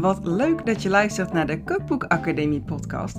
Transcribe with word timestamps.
Wat 0.00 0.24
leuk 0.24 0.66
dat 0.66 0.82
je 0.82 0.88
luistert 0.88 1.32
naar 1.32 1.46
de 1.46 1.64
Cookbook 1.64 2.04
Academie 2.04 2.60
podcast. 2.60 3.16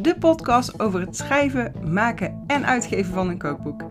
De 0.00 0.18
podcast 0.18 0.80
over 0.80 1.00
het 1.00 1.16
schrijven, 1.16 1.72
maken 1.92 2.44
en 2.46 2.66
uitgeven 2.66 3.14
van 3.14 3.28
een 3.28 3.38
kookboek. 3.38 3.82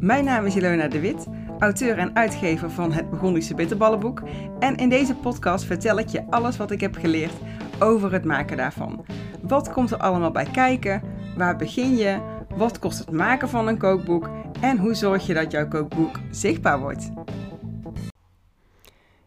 Mijn 0.00 0.24
naam 0.24 0.46
is 0.46 0.56
Ilona 0.56 0.88
de 0.88 1.00
Wit, 1.00 1.26
auteur 1.58 1.98
en 1.98 2.16
uitgever 2.16 2.70
van 2.70 2.92
het 2.92 3.10
Burgondische 3.10 3.54
Bitterballenboek. 3.54 4.22
En 4.58 4.76
in 4.76 4.88
deze 4.88 5.14
podcast 5.14 5.64
vertel 5.64 5.98
ik 5.98 6.08
je 6.08 6.30
alles 6.30 6.56
wat 6.56 6.70
ik 6.70 6.80
heb 6.80 6.94
geleerd 6.94 7.34
over 7.78 8.12
het 8.12 8.24
maken 8.24 8.56
daarvan. 8.56 9.04
Wat 9.42 9.72
komt 9.72 9.90
er 9.90 9.98
allemaal 9.98 10.30
bij 10.30 10.48
kijken? 10.52 11.02
Waar 11.36 11.56
begin 11.56 11.96
je? 11.96 12.20
Wat 12.56 12.78
kost 12.78 12.98
het 12.98 13.10
maken 13.10 13.48
van 13.48 13.68
een 13.68 13.78
kookboek? 13.78 14.30
En 14.60 14.78
hoe 14.78 14.94
zorg 14.94 15.26
je 15.26 15.34
dat 15.34 15.50
jouw 15.50 15.68
kookboek 15.68 16.20
zichtbaar 16.30 16.80
wordt? 16.80 17.10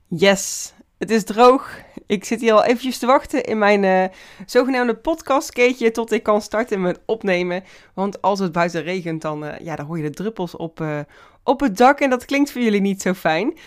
Yes, 0.07 0.73
het 0.99 1.11
is 1.11 1.23
droog. 1.23 1.77
Ik 2.05 2.25
zit 2.25 2.41
hier 2.41 2.53
al 2.53 2.63
eventjes 2.63 2.97
te 2.97 3.05
wachten 3.05 3.43
in 3.43 3.57
mijn 3.57 3.83
uh, 3.83 4.03
zogenaamde 4.45 4.95
podcastkeetje 4.95 5.91
tot 5.91 6.11
ik 6.11 6.23
kan 6.23 6.41
starten 6.41 6.81
met 6.81 6.99
opnemen. 7.05 7.63
Want 7.93 8.21
als 8.21 8.39
het 8.39 8.51
buiten 8.51 8.83
regent, 8.83 9.21
dan, 9.21 9.43
uh, 9.43 9.59
ja, 9.59 9.75
dan 9.75 9.85
hoor 9.85 9.97
je 9.97 10.03
de 10.03 10.09
druppels 10.09 10.55
op, 10.55 10.79
uh, 10.79 10.99
op 11.43 11.59
het 11.59 11.77
dak 11.77 11.99
en 11.99 12.09
dat 12.09 12.25
klinkt 12.25 12.51
voor 12.51 12.61
jullie 12.61 12.81
niet 12.81 13.01
zo 13.01 13.13
fijn. 13.13 13.57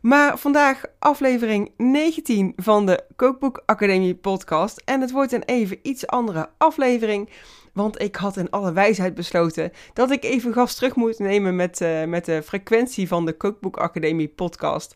Maar 0.00 0.38
vandaag 0.38 0.84
aflevering 0.98 1.72
19 1.76 2.52
van 2.56 2.86
de 2.86 3.04
Kookboek 3.16 3.62
Academie 3.66 4.14
podcast. 4.14 4.82
En 4.84 5.00
het 5.00 5.10
wordt 5.10 5.32
een 5.32 5.44
even 5.44 5.78
iets 5.82 6.06
andere 6.06 6.48
aflevering. 6.58 7.28
Want 7.72 8.02
ik 8.02 8.16
had 8.16 8.36
in 8.36 8.50
alle 8.50 8.72
wijsheid 8.72 9.14
besloten 9.14 9.72
dat 9.92 10.10
ik 10.10 10.24
even 10.24 10.52
gas 10.52 10.74
terug 10.74 10.94
moet 10.94 11.18
nemen 11.18 11.56
met, 11.56 11.84
met 12.06 12.24
de 12.24 12.42
frequentie 12.42 13.08
van 13.08 13.26
de 13.26 13.32
Kookboek 13.32 13.76
Academie 13.76 14.28
podcast. 14.28 14.94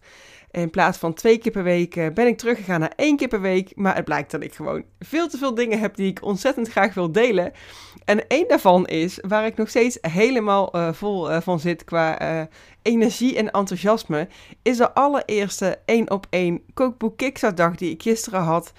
In 0.52 0.70
plaats 0.70 0.98
van 0.98 1.14
twee 1.14 1.38
keer 1.38 1.52
per 1.52 1.62
week 1.62 1.96
eh, 1.96 2.12
ben 2.14 2.26
ik 2.26 2.38
teruggegaan 2.38 2.80
naar 2.80 2.92
één 2.96 3.16
keer 3.16 3.28
per 3.28 3.40
week. 3.40 3.72
Maar 3.74 3.94
het 3.94 4.04
blijkt 4.04 4.30
dat 4.30 4.42
ik 4.42 4.54
gewoon 4.54 4.84
veel 4.98 5.28
te 5.28 5.38
veel 5.38 5.54
dingen 5.54 5.78
heb 5.80 5.96
die 5.96 6.10
ik 6.10 6.24
ontzettend 6.24 6.68
graag 6.68 6.94
wil 6.94 7.12
delen. 7.12 7.52
En 8.04 8.28
één 8.28 8.48
daarvan 8.48 8.86
is 8.86 9.18
waar 9.28 9.46
ik 9.46 9.56
nog 9.56 9.68
steeds 9.68 9.98
helemaal 10.00 10.76
uh, 10.76 10.92
vol 10.92 11.30
uh, 11.30 11.40
van 11.40 11.60
zit 11.60 11.84
qua 11.84 12.48
energie 12.82 13.36
en 13.36 13.50
enthousiasme. 13.50 14.28
Is 14.62 14.76
de 14.76 14.94
allereerste 14.94 15.78
één 15.84 16.10
op 16.10 16.26
één 16.30 16.62
kookboek 16.74 17.16
Kickstart 17.16 17.78
die 17.78 17.90
ik 17.90 18.02
gisteren 18.02 18.40
had. 18.40 18.72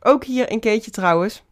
Ook 0.00 0.24
hier 0.24 0.52
een 0.52 0.60
keertje 0.60 0.90
trouwens. 0.90 1.42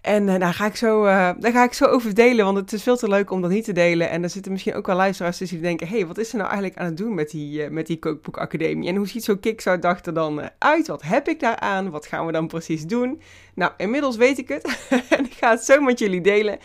En 0.00 0.28
uh, 0.28 0.38
daar, 0.38 0.54
ga 0.54 0.66
ik 0.66 0.76
zo, 0.76 1.04
uh, 1.04 1.30
daar 1.38 1.52
ga 1.52 1.64
ik 1.64 1.72
zo 1.72 1.84
over 1.84 2.14
delen, 2.14 2.44
want 2.44 2.56
het 2.56 2.72
is 2.72 2.82
veel 2.82 2.96
te 2.96 3.08
leuk 3.08 3.30
om 3.30 3.40
dat 3.40 3.50
niet 3.50 3.64
te 3.64 3.72
delen. 3.72 4.10
En 4.10 4.22
er 4.22 4.30
zitten 4.30 4.52
misschien 4.52 4.74
ook 4.74 4.86
wel 4.86 4.96
luisteraars 4.96 5.36
tussen 5.36 5.56
die 5.56 5.66
denken... 5.66 5.88
hey, 5.88 6.06
wat 6.06 6.18
is 6.18 6.30
er 6.30 6.36
nou 6.36 6.48
eigenlijk 6.48 6.78
aan 6.78 6.86
het 6.86 6.96
doen 6.96 7.14
met 7.14 7.30
die, 7.30 7.64
uh, 7.64 7.70
met 7.70 7.86
die 7.86 7.98
kookboekacademie? 7.98 8.88
En 8.88 8.96
hoe 8.96 9.08
ziet 9.08 9.24
zo'n 9.24 9.40
Kickstart 9.40 10.06
er 10.06 10.14
dan 10.14 10.50
uit? 10.58 10.86
Wat 10.86 11.02
heb 11.02 11.28
ik 11.28 11.40
daaraan? 11.40 11.90
Wat 11.90 12.06
gaan 12.06 12.26
we 12.26 12.32
dan 12.32 12.46
precies 12.46 12.86
doen? 12.86 13.20
Nou, 13.54 13.72
inmiddels 13.76 14.16
weet 14.16 14.38
ik 14.38 14.48
het. 14.48 14.86
en 15.16 15.24
ik 15.24 15.32
ga 15.32 15.50
het 15.50 15.64
zo 15.64 15.80
met 15.80 15.98
jullie 15.98 16.20
delen. 16.20 16.58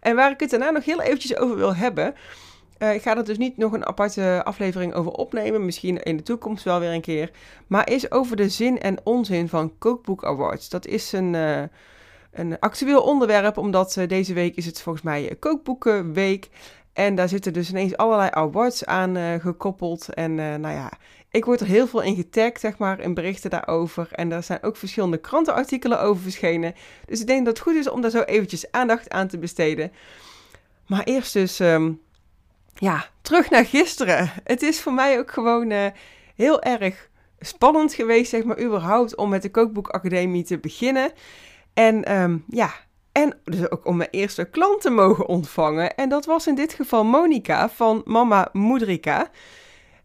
En 0.00 0.16
waar 0.16 0.30
ik 0.30 0.40
het 0.40 0.50
daarna 0.50 0.70
nog 0.70 0.84
heel 0.84 1.00
eventjes 1.00 1.36
over 1.36 1.56
wil 1.56 1.74
hebben... 1.74 2.14
ik 2.78 3.02
ga 3.02 3.16
er 3.16 3.24
dus 3.24 3.38
niet 3.38 3.56
nog 3.56 3.72
een 3.72 3.86
aparte 3.86 4.40
aflevering 4.44 4.94
over 4.94 5.12
opnemen. 5.12 5.64
Misschien 5.64 6.02
in 6.02 6.16
de 6.16 6.22
toekomst 6.22 6.64
wel 6.64 6.80
weer 6.80 6.92
een 6.92 7.00
keer. 7.00 7.30
Maar 7.66 7.90
is 7.90 8.10
over 8.10 8.36
de 8.36 8.48
zin 8.48 8.80
en 8.80 8.96
onzin 9.04 9.48
van 9.48 9.72
Kookboek 9.78 10.24
Awards. 10.24 10.68
Dat 10.68 10.86
is 10.86 11.12
een 11.12 11.34
een 12.38 12.58
actueel 12.58 13.02
onderwerp, 13.02 13.56
omdat 13.56 13.96
uh, 13.96 14.08
deze 14.08 14.32
week 14.32 14.56
is 14.56 14.66
het 14.66 14.80
volgens 14.80 15.04
mij 15.04 15.36
kookboekenweek. 15.38 16.48
En 16.92 17.14
daar 17.14 17.28
zitten 17.28 17.52
dus 17.52 17.70
ineens 17.70 17.96
allerlei 17.96 18.30
awards 18.32 18.84
aan 18.84 19.16
uh, 19.16 19.34
gekoppeld. 19.34 20.14
En 20.14 20.34
nou 20.34 20.74
ja, 20.74 20.92
ik 21.30 21.44
word 21.44 21.60
er 21.60 21.66
heel 21.66 21.86
veel 21.86 22.02
in 22.02 22.14
getagd, 22.14 22.60
zeg 22.60 22.78
maar, 22.78 23.00
in 23.00 23.14
berichten 23.14 23.50
daarover. 23.50 24.08
En 24.12 24.32
er 24.32 24.42
zijn 24.42 24.62
ook 24.62 24.76
verschillende 24.76 25.18
krantenartikelen 25.18 26.00
over 26.00 26.22
verschenen. 26.22 26.74
Dus 27.06 27.20
ik 27.20 27.26
denk 27.26 27.44
dat 27.44 27.56
het 27.56 27.66
goed 27.66 27.74
is 27.74 27.88
om 27.88 28.00
daar 28.00 28.10
zo 28.10 28.22
eventjes 28.22 28.70
aandacht 28.70 29.10
aan 29.10 29.28
te 29.28 29.38
besteden. 29.38 29.92
Maar 30.86 31.04
eerst 31.04 31.32
dus, 31.32 31.58
um, 31.58 32.00
ja, 32.74 33.06
terug 33.22 33.50
naar 33.50 33.64
gisteren. 33.64 34.30
Het 34.44 34.62
is 34.62 34.80
voor 34.80 34.92
mij 34.92 35.18
ook 35.18 35.30
gewoon 35.30 35.72
heel 36.34 36.62
erg 36.62 37.08
spannend 37.40 37.94
geweest, 37.94 38.30
zeg 38.30 38.44
maar, 38.44 38.60
überhaupt 38.60 39.16
om 39.16 39.28
met 39.28 39.42
de 39.42 39.50
Kookboekacademie 39.50 40.44
te 40.44 40.58
beginnen. 40.58 41.12
En 41.78 42.20
um, 42.20 42.44
ja, 42.48 42.70
en 43.12 43.38
dus 43.44 43.70
ook 43.70 43.86
om 43.86 43.96
mijn 43.96 44.10
eerste 44.10 44.44
klant 44.44 44.80
te 44.80 44.90
mogen 44.90 45.26
ontvangen. 45.26 45.94
En 45.94 46.08
dat 46.08 46.24
was 46.24 46.46
in 46.46 46.54
dit 46.54 46.72
geval 46.72 47.04
Monica 47.04 47.68
van 47.68 48.02
Mama 48.04 48.48
Moedrika. 48.52 49.30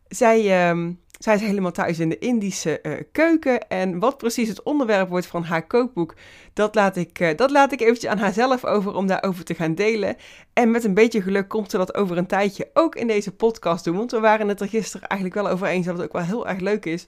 Zij, 0.07 0.69
um, 0.69 0.99
zij 1.19 1.35
is 1.35 1.41
helemaal 1.41 1.71
thuis 1.71 1.99
in 1.99 2.09
de 2.09 2.19
Indische 2.19 2.79
uh, 2.83 2.93
keuken. 3.11 3.67
En 3.67 3.99
wat 3.99 4.17
precies 4.17 4.47
het 4.47 4.63
onderwerp 4.63 5.09
wordt 5.09 5.25
van 5.25 5.43
haar 5.43 5.67
kookboek, 5.67 6.15
dat 6.53 6.75
laat 6.75 6.95
ik, 6.95 7.19
uh, 7.19 7.29
dat 7.35 7.51
laat 7.51 7.71
ik 7.71 7.81
eventjes 7.81 8.11
aan 8.11 8.17
haar 8.17 8.33
zelf 8.33 8.65
over 8.65 8.95
om 8.95 9.07
daarover 9.07 9.43
te 9.43 9.55
gaan 9.55 9.75
delen. 9.75 10.15
En 10.53 10.71
met 10.71 10.83
een 10.83 10.93
beetje 10.93 11.21
geluk 11.21 11.47
komt 11.47 11.71
ze 11.71 11.77
dat 11.77 11.95
over 11.95 12.17
een 12.17 12.27
tijdje 12.27 12.69
ook 12.73 12.95
in 12.95 13.07
deze 13.07 13.31
podcast 13.31 13.83
doen. 13.83 13.97
Want 13.97 14.11
we 14.11 14.19
waren 14.19 14.47
het 14.47 14.61
er 14.61 14.69
gisteren 14.69 15.07
eigenlijk 15.07 15.41
wel 15.41 15.53
over 15.53 15.67
eens 15.67 15.85
dat 15.85 15.97
het 15.97 16.05
ook 16.05 16.13
wel 16.13 16.21
heel 16.21 16.47
erg 16.47 16.59
leuk 16.59 16.85
is 16.85 17.07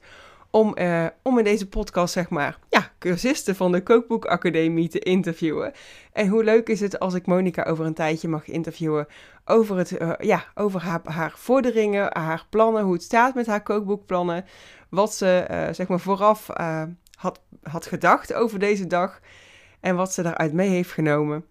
om, 0.50 0.76
uh, 0.78 1.06
om 1.22 1.38
in 1.38 1.44
deze 1.44 1.68
podcast, 1.68 2.14
zeg 2.14 2.30
maar, 2.30 2.60
ja, 2.70 2.92
cursisten 3.00 3.56
van 3.56 3.72
de 3.72 3.84
Kookboekacademie 3.84 4.90
te 4.90 5.00
interviewen. 5.00 5.74
En 6.14 6.28
hoe 6.28 6.44
leuk 6.44 6.70
is 6.70 6.80
het 6.80 7.00
als 7.00 7.14
ik 7.14 7.26
Monica 7.26 7.64
over 7.64 7.86
een 7.86 7.94
tijdje 7.94 8.28
mag 8.28 8.48
interviewen 8.48 9.08
over, 9.46 9.78
het, 9.78 9.92
uh, 9.92 10.12
ja, 10.18 10.46
over 10.56 10.82
haar, 10.82 11.02
haar 11.04 11.34
vorderingen, 11.36 12.18
haar 12.18 12.46
plannen, 12.50 12.84
hoe 12.84 12.94
het 12.94 13.04
staat 13.04 13.36
met 13.36 13.48
haar 13.48 13.64
kookboekplannen. 13.64 14.46
Wat 14.90 15.14
ze, 15.14 15.48
uh, 15.52 15.68
zeg 15.72 15.88
maar, 15.88 16.00
vooraf 16.00 16.48
had, 17.18 17.42
had 17.64 17.86
gedacht 17.86 18.34
over 18.34 18.60
deze 18.60 18.88
dag 18.88 19.20
en 19.80 19.96
wat 19.96 20.14
ze 20.14 20.22
daaruit 20.22 20.54
mee 20.54 20.70
heeft 20.70 20.92
genomen. 20.92 21.46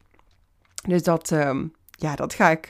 Dus 0.89 1.03
dat, 1.03 1.31
um, 1.31 1.73
ja, 1.91 2.17
dat 2.17 2.35
ga 2.35 2.51
ik 2.51 2.69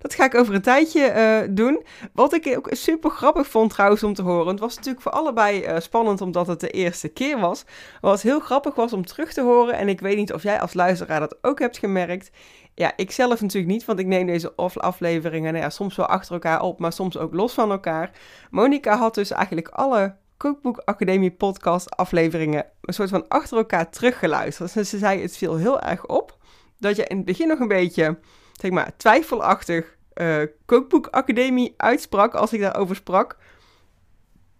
dat 0.00 0.14
ga 0.14 0.24
ik 0.24 0.34
over 0.34 0.54
een 0.54 0.62
tijdje 0.62 1.12
uh, 1.16 1.54
doen. 1.54 1.84
Wat 2.12 2.34
ik 2.34 2.54
ook 2.56 2.68
super 2.70 3.10
grappig 3.10 3.46
vond 3.46 3.70
trouwens 3.70 4.02
om 4.02 4.14
te 4.14 4.22
horen. 4.22 4.46
Het 4.46 4.60
was 4.60 4.76
natuurlijk 4.76 5.02
voor 5.02 5.12
allebei 5.12 5.66
uh, 5.66 5.78
spannend 5.78 6.20
omdat 6.20 6.46
het 6.46 6.60
de 6.60 6.70
eerste 6.70 7.08
keer 7.08 7.40
was. 7.40 7.64
Wat 8.00 8.22
heel 8.22 8.40
grappig 8.40 8.74
was 8.74 8.92
om 8.92 9.04
terug 9.04 9.32
te 9.32 9.42
horen. 9.42 9.74
En 9.74 9.88
ik 9.88 10.00
weet 10.00 10.16
niet 10.16 10.32
of 10.32 10.42
jij 10.42 10.60
als 10.60 10.74
luisteraar 10.74 11.20
dat 11.20 11.38
ook 11.40 11.58
hebt 11.58 11.78
gemerkt. 11.78 12.30
Ja, 12.74 12.92
ik 12.96 13.10
zelf 13.10 13.40
natuurlijk 13.40 13.72
niet, 13.72 13.84
want 13.84 13.98
ik 13.98 14.06
neem 14.06 14.26
deze 14.26 14.52
afleveringen 14.74 15.52
nou 15.52 15.64
ja, 15.64 15.70
soms 15.70 15.96
wel 15.96 16.06
achter 16.06 16.32
elkaar 16.32 16.62
op, 16.62 16.78
maar 16.78 16.92
soms 16.92 17.18
ook 17.18 17.34
los 17.34 17.52
van 17.52 17.70
elkaar. 17.70 18.10
Monika 18.50 18.96
had 18.96 19.14
dus 19.14 19.30
eigenlijk 19.30 19.68
alle 19.68 20.14
Cookbook 20.36 20.82
Academie 20.84 21.30
podcast 21.30 21.96
afleveringen 21.96 22.66
een 22.80 22.94
soort 22.94 23.08
van 23.08 23.28
achter 23.28 23.56
elkaar 23.56 23.90
teruggeluisterd. 23.90 24.74
Dus 24.74 24.88
ze 24.88 24.98
zei 24.98 25.22
het 25.22 25.36
viel 25.36 25.56
heel 25.56 25.80
erg 25.80 26.06
op 26.06 26.38
dat 26.78 26.96
je 26.96 27.04
in 27.04 27.16
het 27.16 27.26
begin 27.26 27.48
nog 27.48 27.58
een 27.58 27.68
beetje 27.68 28.18
zeg 28.60 28.70
maar, 28.70 28.90
twijfelachtig 28.96 29.98
uh, 30.14 30.42
kookboekacademie 30.66 31.74
uitsprak 31.76 32.34
als 32.34 32.52
ik 32.52 32.60
daarover 32.60 32.96
sprak. 32.96 33.36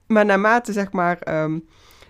Maar 0.06 0.24
naarmate, 0.24 0.72
zeg 0.72 0.92
maar, 0.92 1.18
ehm, 1.18 1.58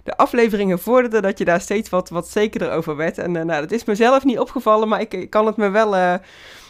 de 0.04 0.16
afleveringen 0.16 0.78
vorderden, 0.78 1.22
dat 1.22 1.38
je 1.38 1.44
daar 1.44 1.60
steeds 1.60 1.88
wat, 1.88 2.08
wat 2.08 2.28
zekerder 2.28 2.72
over 2.72 2.96
werd. 2.96 3.18
En 3.18 3.34
uh, 3.34 3.42
nou, 3.42 3.60
dat 3.60 3.70
is 3.70 3.84
mezelf 3.84 4.24
niet 4.24 4.38
opgevallen, 4.38 4.88
maar 4.88 5.00
ik, 5.00 5.30
kan 5.30 5.46
het 5.46 5.56
me 5.56 5.68
wel, 5.68 5.96
uh, 5.96 6.14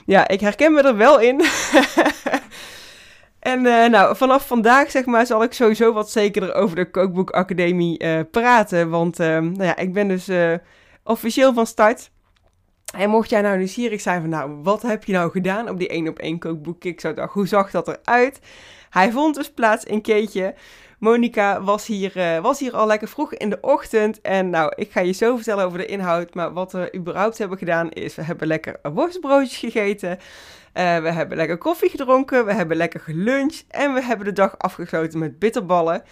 ja, 0.07 0.29
ik 0.29 0.41
herken 0.41 0.73
me 0.73 0.83
er 0.83 0.97
wel 0.97 1.21
in. 1.21 1.45
en 3.53 3.63
nou, 3.91 4.17
vanaf 4.17 4.47
vandaag, 4.47 4.91
zeg 4.91 5.05
maar, 5.05 5.27
zal 5.27 5.43
ik 5.43 5.53
sowieso 5.53 5.93
wat 5.93 6.11
zekerder 6.11 6.55
over 6.55 6.77
de 6.77 6.91
kookboekacademie 6.91 8.25
praten. 8.25 8.91
Want, 8.91 9.21
ehm, 9.21 9.53
nou 9.53 9.65
ja, 9.65 9.77
ik 9.77 9.93
ben 9.93 10.09
dus 10.09 10.29
officieel 11.05 11.53
van 11.53 11.67
start. 11.67 12.11
En 12.97 13.11
mocht 13.11 13.31
jij 13.31 13.41
nou 13.41 13.57
nieuwsgierig 13.57 14.01
zijn 14.01 14.21
van, 14.21 14.31
nou, 14.31 14.63
wat 14.63 14.83
heb 14.83 15.05
je 15.05 15.13
nou 15.13 15.31
gedaan 15.31 15.69
op 15.69 15.79
die 15.79 15.89
1 15.89 16.09
op 16.09 16.19
1 16.19 16.39
kookboek 16.39 16.81
Kickstart? 16.81 17.31
Hoe 17.31 17.47
zag 17.47 17.71
dat 17.71 17.89
eruit? 17.89 18.41
Hij 18.91 19.13
vond 19.13 19.35
dus 19.35 19.51
plaats 19.51 19.85
in 19.85 20.01
Keetje. 20.01 20.55
Monika 20.99 21.63
was 21.63 21.87
hier, 21.87 22.17
uh, 22.17 22.39
was 22.39 22.59
hier 22.59 22.77
al 22.77 22.87
lekker 22.87 23.09
vroeg 23.09 23.35
in 23.35 23.51
de 23.51 23.59
ochtend. 23.61 24.21
En 24.21 24.51
nou, 24.51 24.73
ik 24.77 24.91
ga 24.91 25.01
je 25.01 25.13
zo 25.13 25.37
vertellen 25.37 25.65
over 25.65 25.79
de 25.79 25.87
inhoud. 25.87 26.35
Maar 26.35 26.53
wat 26.53 26.73
we 26.73 26.95
überhaupt 26.95 27.39
hebben 27.39 27.59
gedaan 27.59 27.91
is, 27.91 28.15
we 28.15 28.23
hebben 28.23 28.47
lekker 28.47 28.77
worstbroodjes 28.83 29.57
gegeten. 29.57 30.11
Uh, 30.11 30.19
we 30.99 31.11
hebben 31.11 31.37
lekker 31.37 31.59
koffie 31.59 31.91
gedronken. 31.91 32.47
We 32.47 32.53
hebben 32.53 32.77
lekker 32.77 33.01
geluncht. 33.01 33.65
En 33.69 33.95
we 33.95 34.03
hebben 34.03 34.27
de 34.27 34.33
dag 34.33 34.59
afgesloten 34.59 35.19
met 35.19 35.39
bitterballen. 35.39 36.03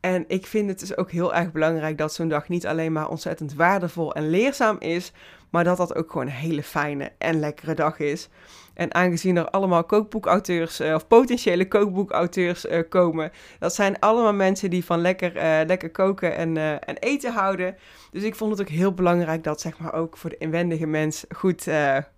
En 0.00 0.24
ik 0.28 0.46
vind 0.46 0.68
het 0.68 0.80
dus 0.80 0.96
ook 0.96 1.10
heel 1.10 1.34
erg 1.34 1.52
belangrijk 1.52 1.98
dat 1.98 2.14
zo'n 2.14 2.28
dag 2.28 2.48
niet 2.48 2.66
alleen 2.66 2.92
maar 2.92 3.08
ontzettend 3.08 3.54
waardevol 3.54 4.14
en 4.14 4.30
leerzaam 4.30 4.76
is, 4.78 5.12
maar 5.54 5.64
dat 5.64 5.76
dat 5.76 5.94
ook 5.94 6.10
gewoon 6.10 6.26
een 6.26 6.32
hele 6.32 6.62
fijne 6.62 7.12
en 7.18 7.38
lekkere 7.38 7.74
dag 7.74 7.98
is. 7.98 8.28
En 8.74 8.94
aangezien 8.94 9.36
er 9.36 9.50
allemaal 9.50 9.84
kookboekauteurs 9.84 10.80
uh, 10.80 10.94
of 10.94 11.06
potentiële 11.06 11.68
kookboekauteurs 11.68 12.64
uh, 12.64 12.78
komen, 12.88 13.32
dat 13.58 13.74
zijn 13.74 13.98
allemaal 13.98 14.32
mensen 14.32 14.70
die 14.70 14.84
van 14.84 15.00
lekker, 15.00 15.36
uh, 15.36 15.66
lekker 15.66 15.90
koken 15.90 16.36
en, 16.36 16.56
en 16.80 16.96
eten 16.98 17.32
houden. 17.32 17.76
Dus 18.10 18.22
ik 18.22 18.34
vond 18.34 18.50
het 18.50 18.60
ook 18.60 18.68
heel 18.68 18.94
belangrijk 18.94 19.44
dat 19.44 19.60
zeg 19.60 19.78
maar 19.78 19.92
ook 19.92 20.16
voor 20.16 20.30
de 20.30 20.38
inwendige 20.38 20.86
mens 20.86 21.24
goed, 21.36 21.64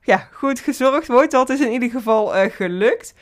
ja, 0.00 0.28
goed 0.32 0.60
gezorgd 0.60 1.06
wordt. 1.06 1.30
Dat 1.30 1.50
is 1.50 1.60
in 1.60 1.72
ieder 1.72 1.90
geval 1.90 2.50
gelukt. 2.50 3.14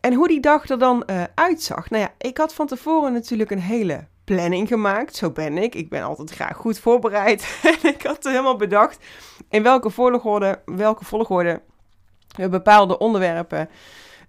En 0.00 0.14
hoe 0.14 0.28
die 0.28 0.40
dag 0.40 0.68
er 0.68 0.78
dan 0.78 1.04
uitzag. 1.34 1.90
Nou 1.90 2.02
ja, 2.02 2.12
ik 2.18 2.36
had 2.36 2.54
van 2.54 2.66
tevoren 2.66 3.12
natuurlijk 3.12 3.50
een 3.50 3.60
hele 3.60 4.06
planning 4.26 4.68
gemaakt. 4.68 5.16
Zo 5.16 5.30
ben 5.30 5.58
ik. 5.58 5.74
Ik 5.74 5.88
ben 5.88 6.02
altijd 6.02 6.30
graag 6.30 6.56
goed 6.56 6.78
voorbereid. 6.78 7.58
en 7.82 7.88
ik 7.88 8.02
had 8.02 8.24
helemaal 8.24 8.56
bedacht 8.56 9.04
in 9.48 9.62
welke 9.62 9.90
volgorde, 9.90 10.62
welke 10.64 11.04
volgorde 11.04 11.62
we 12.36 12.48
bepaalde 12.48 12.98
onderwerpen 12.98 13.68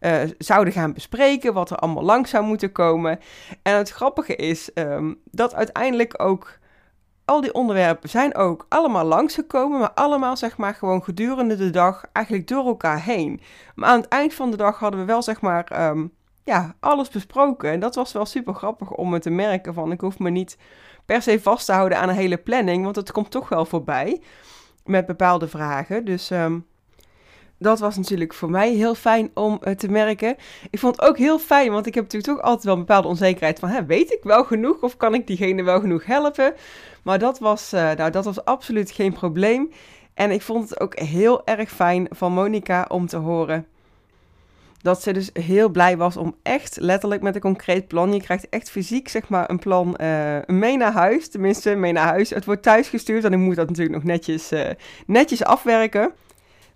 uh, 0.01 0.21
zouden 0.37 0.73
gaan 0.73 0.93
bespreken. 0.93 1.53
Wat 1.53 1.69
er 1.69 1.77
allemaal 1.77 2.03
langs 2.03 2.29
zou 2.29 2.45
moeten 2.45 2.71
komen. 2.71 3.19
En 3.61 3.75
het 3.75 3.89
grappige 3.89 4.35
is 4.35 4.69
um, 4.73 5.21
dat 5.31 5.53
uiteindelijk 5.53 6.13
ook 6.21 6.59
al 7.25 7.41
die 7.41 7.53
onderwerpen 7.53 8.09
zijn 8.09 8.35
ook 8.35 8.65
allemaal 8.69 9.05
langsgekomen, 9.05 9.79
maar 9.79 9.91
allemaal 9.93 10.37
zeg 10.37 10.57
maar 10.57 10.75
gewoon 10.75 11.03
gedurende 11.03 11.55
de 11.55 11.69
dag 11.69 12.05
eigenlijk 12.13 12.47
door 12.47 12.65
elkaar 12.65 13.03
heen. 13.03 13.41
Maar 13.75 13.89
aan 13.89 13.99
het 13.99 14.07
eind 14.07 14.33
van 14.33 14.51
de 14.51 14.57
dag 14.57 14.79
hadden 14.79 14.99
we 14.99 15.05
wel 15.05 15.21
zeg 15.21 15.41
maar 15.41 15.89
um, 15.89 16.11
ja, 16.47 16.75
alles 16.79 17.09
besproken. 17.09 17.71
En 17.71 17.79
dat 17.79 17.95
was 17.95 18.11
wel 18.11 18.25
super 18.25 18.53
grappig 18.53 18.91
om 18.91 19.09
me 19.09 19.19
te 19.19 19.29
merken 19.29 19.73
van 19.73 19.91
ik 19.91 20.01
hoef 20.01 20.19
me 20.19 20.29
niet 20.29 20.57
per 21.05 21.21
se 21.21 21.41
vast 21.41 21.65
te 21.65 21.71
houden 21.71 21.97
aan 21.97 22.09
een 22.09 22.15
hele 22.15 22.37
planning, 22.37 22.83
want 22.83 22.95
het 22.95 23.11
komt 23.11 23.31
toch 23.31 23.49
wel 23.49 23.65
voorbij 23.65 24.21
met 24.85 25.05
bepaalde 25.05 25.47
vragen. 25.47 26.05
Dus 26.05 26.29
um, 26.29 26.65
dat 27.57 27.79
was 27.79 27.97
natuurlijk 27.97 28.33
voor 28.33 28.49
mij 28.49 28.73
heel 28.73 28.95
fijn 28.95 29.31
om 29.33 29.59
uh, 29.63 29.73
te 29.73 29.89
merken. 29.89 30.35
Ik 30.69 30.79
vond 30.79 30.95
het 30.95 31.09
ook 31.09 31.17
heel 31.17 31.39
fijn, 31.39 31.71
want 31.71 31.85
ik 31.85 31.93
heb 31.95 32.03
natuurlijk 32.03 32.33
toch 32.33 32.45
altijd 32.45 32.63
wel 32.63 32.73
een 32.73 32.79
bepaalde 32.79 33.07
onzekerheid 33.07 33.59
van, 33.59 33.85
weet 33.85 34.11
ik 34.11 34.23
wel 34.23 34.43
genoeg 34.43 34.81
of 34.81 34.97
kan 34.97 35.13
ik 35.13 35.27
diegene 35.27 35.63
wel 35.63 35.79
genoeg 35.79 36.05
helpen? 36.05 36.53
Maar 37.03 37.19
dat 37.19 37.39
was, 37.39 37.73
uh, 37.73 37.91
nou, 37.91 38.11
dat 38.11 38.25
was 38.25 38.45
absoluut 38.45 38.91
geen 38.91 39.13
probleem. 39.13 39.71
En 40.13 40.31
ik 40.31 40.41
vond 40.41 40.69
het 40.69 40.79
ook 40.79 40.99
heel 40.99 41.45
erg 41.45 41.69
fijn 41.69 42.07
van 42.09 42.31
Monica 42.33 42.85
om 42.89 43.07
te 43.07 43.17
horen 43.17 43.67
dat 44.87 45.01
ze 45.01 45.13
dus 45.13 45.29
heel 45.33 45.69
blij 45.69 45.97
was 45.97 46.17
om 46.17 46.35
echt 46.43 46.77
letterlijk 46.79 47.21
met 47.21 47.35
een 47.35 47.41
concreet 47.41 47.87
plan. 47.87 48.13
Je 48.13 48.21
krijgt 48.21 48.49
echt 48.49 48.69
fysiek 48.69 49.07
zeg 49.07 49.29
maar 49.29 49.49
een 49.49 49.59
plan 49.59 49.97
uh, 50.01 50.37
mee 50.45 50.77
naar 50.77 50.91
huis. 50.91 51.29
Tenminste, 51.29 51.75
mee 51.75 51.91
naar 51.91 52.07
huis. 52.07 52.29
Het 52.29 52.45
wordt 52.45 52.63
thuisgestuurd 52.63 53.23
en 53.23 53.33
ik 53.33 53.39
moet 53.39 53.55
dat 53.55 53.67
natuurlijk 53.67 53.95
nog 53.95 54.03
netjes, 54.03 54.51
uh, 54.51 54.69
netjes 55.05 55.43
afwerken. 55.43 56.11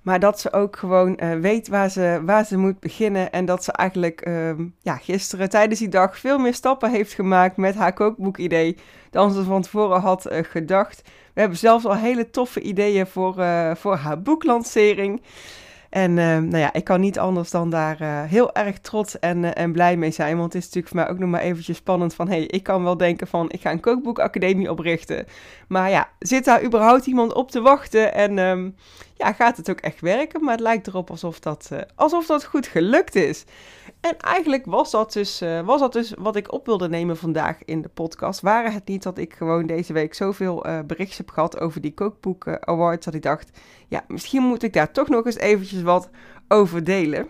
Maar 0.02 0.20
dat 0.20 0.40
ze 0.40 0.54
ook 0.54 0.76
gewoon 0.76 1.20
uh, 1.24 1.34
weet 1.34 1.68
waar 1.68 1.90
ze, 1.90 2.22
waar 2.26 2.46
ze 2.46 2.58
moet 2.58 2.80
beginnen. 2.80 3.32
En 3.32 3.46
dat 3.46 3.64
ze 3.64 3.72
eigenlijk 3.72 4.28
uh, 4.28 4.52
ja, 4.82 4.96
gisteren 4.96 5.50
tijdens 5.50 5.80
die 5.80 5.90
dag 5.90 6.18
veel 6.18 6.38
meer 6.38 6.54
stappen 6.54 6.92
heeft 6.92 7.14
gemaakt 7.14 7.58
met 7.58 7.76
haar 7.76 7.94
kookboekidee 7.94 8.78
dan 9.10 9.32
ze 9.32 9.44
van 9.44 9.62
tevoren 9.62 10.02
had 10.02 10.28
gedacht. 10.32 11.02
We 11.34 11.40
hebben 11.40 11.58
zelfs 11.58 11.86
al 11.86 11.96
hele 11.96 12.30
toffe 12.30 12.62
ideeën 12.62 13.08
voor, 13.08 13.34
voor 13.76 13.96
haar 13.96 14.22
boeklancering. 14.22 15.22
En 15.92 16.12
uh, 16.12 16.26
nou 16.26 16.58
ja, 16.58 16.74
ik 16.74 16.84
kan 16.84 17.00
niet 17.00 17.20
anders 17.20 17.52
dan 17.52 17.70
daar 17.70 18.02
uh, 18.02 18.22
heel 18.24 18.54
erg 18.54 18.80
trots 18.80 19.20
en, 19.20 19.44
uh, 19.44 19.50
en 19.54 19.72
blij 19.72 19.98
mee 19.98 20.12
zijn. 20.12 20.38
Want 20.38 20.54
het 20.54 20.62
is 20.62 20.68
natuurlijk 20.68 20.94
voor 20.94 21.04
mij 21.04 21.10
ook 21.10 21.20
nog 21.20 21.30
maar 21.30 21.42
eventjes 21.42 21.78
spannend 21.78 22.14
van... 22.14 22.28
hé, 22.28 22.36
hey, 22.36 22.46
ik 22.46 22.64
kan 22.64 22.84
wel 22.84 22.98
denken 22.98 23.28
van, 23.28 23.52
ik 23.52 23.62
ga 23.62 23.72
een 23.72 23.80
kookboekacademie 23.80 24.72
oprichten. 24.72 25.26
Maar 25.68 25.90
ja, 25.90 26.10
zit 26.20 26.46
daar 26.46 26.64
überhaupt 26.64 27.06
iemand 27.06 27.34
op 27.34 27.52
te 27.52 27.62
wachten? 27.62 28.14
En 28.14 28.38
um, 28.38 28.76
ja, 29.22 29.34
gaat 29.34 29.58
het 29.58 29.70
ook 29.70 29.80
echt 29.80 30.02
werken? 30.02 30.44
Maar 30.44 30.52
het 30.52 30.62
lijkt 30.62 30.88
erop 30.88 31.10
alsof 31.10 31.40
dat, 31.40 31.70
alsof 31.96 32.26
dat 32.26 32.46
goed 32.46 32.68
gelukt 32.68 33.16
is. 33.16 33.44
En 34.00 34.18
eigenlijk 34.18 34.66
was 34.66 34.92
dat, 34.92 35.14
dus, 35.14 35.42
uh, 35.42 35.62
was 35.62 35.80
dat 35.80 35.94
dus 35.94 36.14
wat 36.18 36.36
ik 36.36 36.52
op 36.52 36.66
wilde 36.66 36.90
nemen 36.90 37.18
vandaag 37.18 37.66
in 37.66 37.82
de 37.82 37.90
podcast. 37.90 38.42
Waren 38.42 38.74
het 38.74 38.88
niet 38.88 39.04
dat 39.04 39.18
ik 39.18 39.34
gewoon 39.34 39.68
deze 39.68 39.94
week 39.94 40.14
zoveel 40.14 40.68
uh, 40.68 40.80
berichtjes 40.80 41.18
heb 41.18 41.30
gehad 41.30 41.60
over 41.60 41.82
die 41.82 41.94
kookboek 41.94 42.48
awards, 42.48 43.06
dat 43.06 43.14
ik 43.14 43.22
dacht, 43.22 43.60
ja, 43.88 44.04
misschien 44.08 44.44
moet 44.44 44.64
ik 44.64 44.74
daar 44.74 44.92
toch 44.92 45.08
nog 45.08 45.26
eens 45.26 45.38
eventjes 45.38 45.82
wat 45.82 46.10
over 46.48 46.84
delen. 46.84 47.30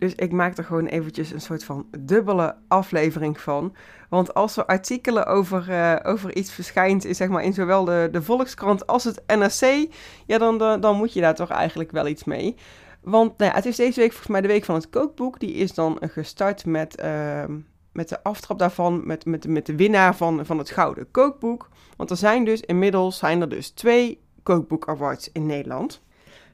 Dus 0.00 0.14
ik 0.14 0.32
maak 0.32 0.56
er 0.56 0.64
gewoon 0.64 0.86
eventjes 0.86 1.30
een 1.30 1.40
soort 1.40 1.64
van 1.64 1.86
dubbele 1.98 2.56
aflevering 2.68 3.40
van. 3.40 3.74
Want 4.08 4.34
als 4.34 4.56
er 4.56 4.64
artikelen 4.64 5.26
over, 5.26 5.66
uh, 5.68 5.96
over 6.02 6.36
iets 6.36 6.52
verschijnt, 6.52 7.04
in, 7.04 7.14
zeg 7.14 7.28
maar, 7.28 7.42
in 7.42 7.52
zowel 7.52 7.84
de, 7.84 8.08
de 8.12 8.22
Volkskrant 8.22 8.86
als 8.86 9.04
het 9.04 9.22
NRC, 9.26 9.88
ja, 10.26 10.38
dan, 10.38 10.80
dan, 10.80 10.96
moet 10.96 11.12
je 11.12 11.20
daar 11.20 11.34
toch 11.34 11.50
eigenlijk 11.50 11.90
wel 11.90 12.06
iets 12.06 12.24
mee. 12.24 12.56
Want 13.00 13.38
nou 13.38 13.50
ja, 13.50 13.56
het 13.56 13.66
is 13.66 13.76
deze 13.76 14.00
week 14.00 14.10
volgens 14.10 14.30
mij 14.30 14.40
de 14.40 14.48
week 14.48 14.64
van 14.64 14.74
het 14.74 14.90
kookboek. 14.90 15.40
Die 15.40 15.52
is 15.52 15.74
dan 15.74 15.98
gestart 16.00 16.66
met, 16.66 17.02
uh, 17.02 17.44
met 17.92 18.08
de 18.08 18.22
aftrap 18.22 18.58
daarvan, 18.58 19.06
met, 19.06 19.24
met, 19.24 19.46
met 19.46 19.66
de 19.66 19.76
winnaar 19.76 20.16
van, 20.16 20.46
van 20.46 20.58
het 20.58 20.70
Gouden 20.70 21.10
Kookboek. 21.10 21.68
Want 21.96 22.10
er 22.10 22.16
zijn 22.16 22.44
dus 22.44 22.60
inmiddels 22.60 23.18
zijn 23.18 23.40
er 23.40 23.48
dus 23.48 23.70
twee 23.70 24.20
Kookboek 24.42 24.88
Awards 24.88 25.32
in 25.32 25.46
Nederland. 25.46 26.02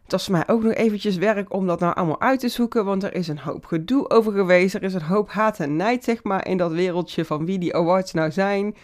Het 0.06 0.14
was 0.14 0.24
voor 0.24 0.34
mij 0.34 0.48
ook 0.54 0.62
nog 0.62 0.72
eventjes 0.72 1.16
werk 1.16 1.52
om 1.52 1.66
dat 1.66 1.80
nou 1.80 1.94
allemaal 1.94 2.20
uit 2.20 2.40
te 2.40 2.48
zoeken, 2.48 2.84
want 2.84 3.02
er 3.02 3.14
is 3.14 3.28
een 3.28 3.38
hoop 3.38 3.64
gedoe 3.64 4.10
over 4.10 4.32
geweest. 4.32 4.74
Er 4.74 4.82
is 4.82 4.94
een 4.94 5.02
hoop 5.02 5.30
haat 5.30 5.60
en 5.60 5.76
nijd, 5.76 6.04
zeg 6.04 6.22
maar, 6.22 6.46
in 6.46 6.56
dat 6.56 6.72
wereldje 6.72 7.24
van 7.24 7.46
wie 7.46 7.58
die 7.58 7.74
awards 7.74 8.12
nou 8.12 8.30
zijn. 8.30 8.76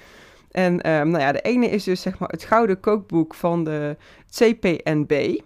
En 0.50 0.72
um, 0.90 1.08
nou 1.10 1.22
ja, 1.22 1.32
de 1.32 1.40
ene 1.40 1.66
is 1.66 1.84
dus 1.84 2.00
zeg 2.00 2.18
maar 2.18 2.28
het 2.28 2.44
Gouden 2.44 2.80
Kookboek 2.80 3.34
van 3.34 3.64
de 3.64 3.96
CPNB. 4.30 5.40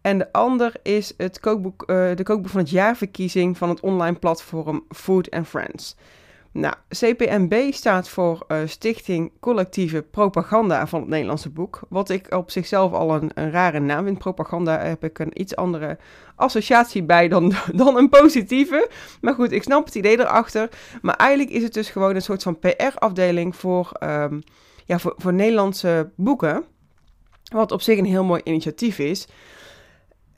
En 0.00 0.18
de 0.18 0.32
ander 0.32 0.72
is 0.82 1.14
het 1.16 1.40
kookboek, 1.40 1.84
uh, 1.86 2.10
de 2.14 2.22
kookboek 2.22 2.50
van 2.50 2.60
het 2.60 2.70
jaarverkiezing 2.70 3.58
van 3.58 3.68
het 3.68 3.80
online 3.80 4.18
platform 4.18 4.84
Food 4.88 5.30
and 5.30 5.48
Friends. 5.48 5.96
Nou, 6.52 6.74
CPNB 6.88 7.72
staat 7.72 8.08
voor 8.08 8.44
uh, 8.48 8.58
Stichting 8.64 9.32
Collectieve 9.40 10.02
Propaganda 10.02 10.86
van 10.86 11.00
het 11.00 11.08
Nederlandse 11.08 11.50
Boek. 11.50 11.80
Wat 11.88 12.08
ik 12.08 12.34
op 12.34 12.50
zichzelf 12.50 12.92
al 12.92 13.14
een, 13.14 13.30
een 13.34 13.50
rare 13.50 13.80
naam 13.80 14.04
vind. 14.04 14.18
Propaganda 14.18 14.78
heb 14.78 15.04
ik 15.04 15.18
een 15.18 15.40
iets 15.40 15.56
andere 15.56 15.98
associatie 16.34 17.02
bij 17.02 17.28
dan, 17.28 17.52
dan 17.72 17.96
een 17.96 18.08
positieve. 18.08 18.90
Maar 19.20 19.34
goed, 19.34 19.52
ik 19.52 19.62
snap 19.62 19.84
het 19.84 19.94
idee 19.94 20.18
erachter. 20.18 20.68
Maar 21.02 21.16
eigenlijk 21.16 21.50
is 21.50 21.62
het 21.62 21.74
dus 21.74 21.90
gewoon 21.90 22.14
een 22.14 22.22
soort 22.22 22.42
van 22.42 22.58
PR-afdeling 22.58 23.56
voor, 23.56 23.92
um, 24.02 24.42
ja, 24.84 24.98
voor, 24.98 25.14
voor 25.16 25.32
Nederlandse 25.32 26.10
boeken. 26.16 26.64
Wat 27.52 27.72
op 27.72 27.82
zich 27.82 27.98
een 27.98 28.04
heel 28.04 28.24
mooi 28.24 28.40
initiatief 28.44 28.98
is. 28.98 29.28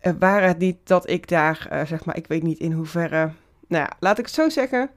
Uh, 0.03 0.13
waar 0.19 0.43
het 0.43 0.59
niet 0.59 0.77
dat 0.85 1.11
ik 1.11 1.29
daar, 1.29 1.69
uh, 1.73 1.85
zeg 1.85 2.05
maar, 2.05 2.17
ik 2.17 2.27
weet 2.27 2.43
niet 2.43 2.59
in 2.59 2.73
hoeverre. 2.73 3.31
Nou 3.69 3.85
ja, 3.85 3.91
laat 4.01 4.19
ik 4.19 4.25
het 4.25 4.35
zo 4.35 4.49
zeggen. 4.49 4.91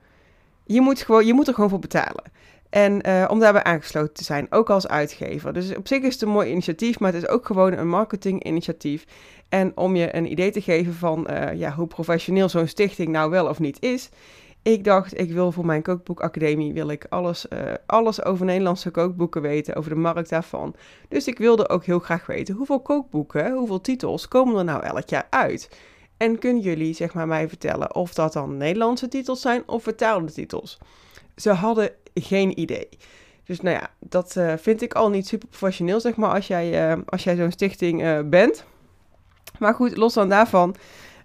Je 0.65 0.81
moet, 0.81 1.01
gewoon, 1.01 1.25
je 1.25 1.33
moet 1.33 1.47
er 1.47 1.53
gewoon 1.53 1.69
voor 1.69 1.79
betalen. 1.79 2.23
En 2.69 3.07
uh, 3.07 3.25
om 3.27 3.39
daarbij 3.39 3.63
aangesloten 3.63 4.13
te 4.13 4.23
zijn, 4.23 4.47
ook 4.49 4.69
als 4.69 4.87
uitgever. 4.87 5.53
Dus 5.53 5.75
op 5.75 5.87
zich 5.87 6.01
is 6.01 6.13
het 6.13 6.21
een 6.21 6.29
mooi 6.29 6.51
initiatief, 6.51 6.99
maar 6.99 7.13
het 7.13 7.23
is 7.23 7.29
ook 7.29 7.45
gewoon 7.45 7.73
een 7.73 7.89
marketinginitiatief. 7.89 9.05
En 9.49 9.71
om 9.75 9.95
je 9.95 10.15
een 10.15 10.31
idee 10.31 10.51
te 10.51 10.61
geven 10.61 10.93
van 10.93 11.27
uh, 11.29 11.53
ja, 11.53 11.71
hoe 11.71 11.87
professioneel 11.87 12.49
zo'n 12.49 12.67
stichting 12.67 13.09
nou 13.09 13.29
wel 13.29 13.47
of 13.47 13.59
niet 13.59 13.81
is. 13.81 14.09
Ik 14.61 14.83
dacht, 14.83 15.19
ik 15.19 15.31
wil 15.31 15.51
voor 15.51 15.65
mijn 15.65 15.81
kookboekacademie 15.81 16.73
wil 16.73 16.89
ik 16.89 17.05
alles, 17.09 17.45
uh, 17.53 17.59
alles 17.85 18.23
over 18.23 18.45
Nederlandse 18.45 18.91
kookboeken 18.91 19.41
weten, 19.41 19.75
over 19.75 19.89
de 19.89 19.95
markt 19.95 20.29
daarvan. 20.29 20.75
Dus 21.09 21.27
ik 21.27 21.37
wilde 21.37 21.69
ook 21.69 21.85
heel 21.85 21.99
graag 21.99 22.25
weten 22.25 22.55
hoeveel 22.55 22.81
kookboeken, 22.81 23.53
hoeveel 23.53 23.81
titels 23.81 24.27
komen 24.27 24.57
er 24.57 24.63
nou 24.63 24.83
elk 24.83 25.09
jaar 25.09 25.27
uit. 25.29 25.69
En 26.17 26.39
kunnen 26.39 26.61
jullie 26.61 26.93
zeg 26.93 27.13
maar 27.13 27.27
mij 27.27 27.47
vertellen 27.47 27.95
of 27.95 28.13
dat 28.13 28.33
dan 28.33 28.57
Nederlandse 28.57 29.07
titels 29.07 29.41
zijn 29.41 29.63
of 29.65 29.83
vertaalde 29.83 30.31
titels? 30.31 30.77
Ze 31.35 31.51
hadden 31.51 31.91
geen 32.13 32.59
idee. 32.59 32.89
Dus 33.45 33.61
nou 33.61 33.75
ja, 33.75 33.89
dat 33.99 34.35
uh, 34.37 34.53
vind 34.57 34.81
ik 34.81 34.93
al 34.93 35.09
niet 35.09 35.27
super 35.27 35.47
professioneel, 35.47 35.99
zeg 35.99 36.15
maar, 36.15 36.33
als 36.33 36.47
jij, 36.47 36.91
uh, 36.91 37.01
als 37.05 37.23
jij 37.23 37.35
zo'n 37.35 37.51
stichting 37.51 38.03
uh, 38.03 38.19
bent. 38.25 38.65
Maar 39.59 39.73
goed, 39.73 39.97
los 39.97 40.13
dan 40.13 40.29
daarvan. 40.29 40.75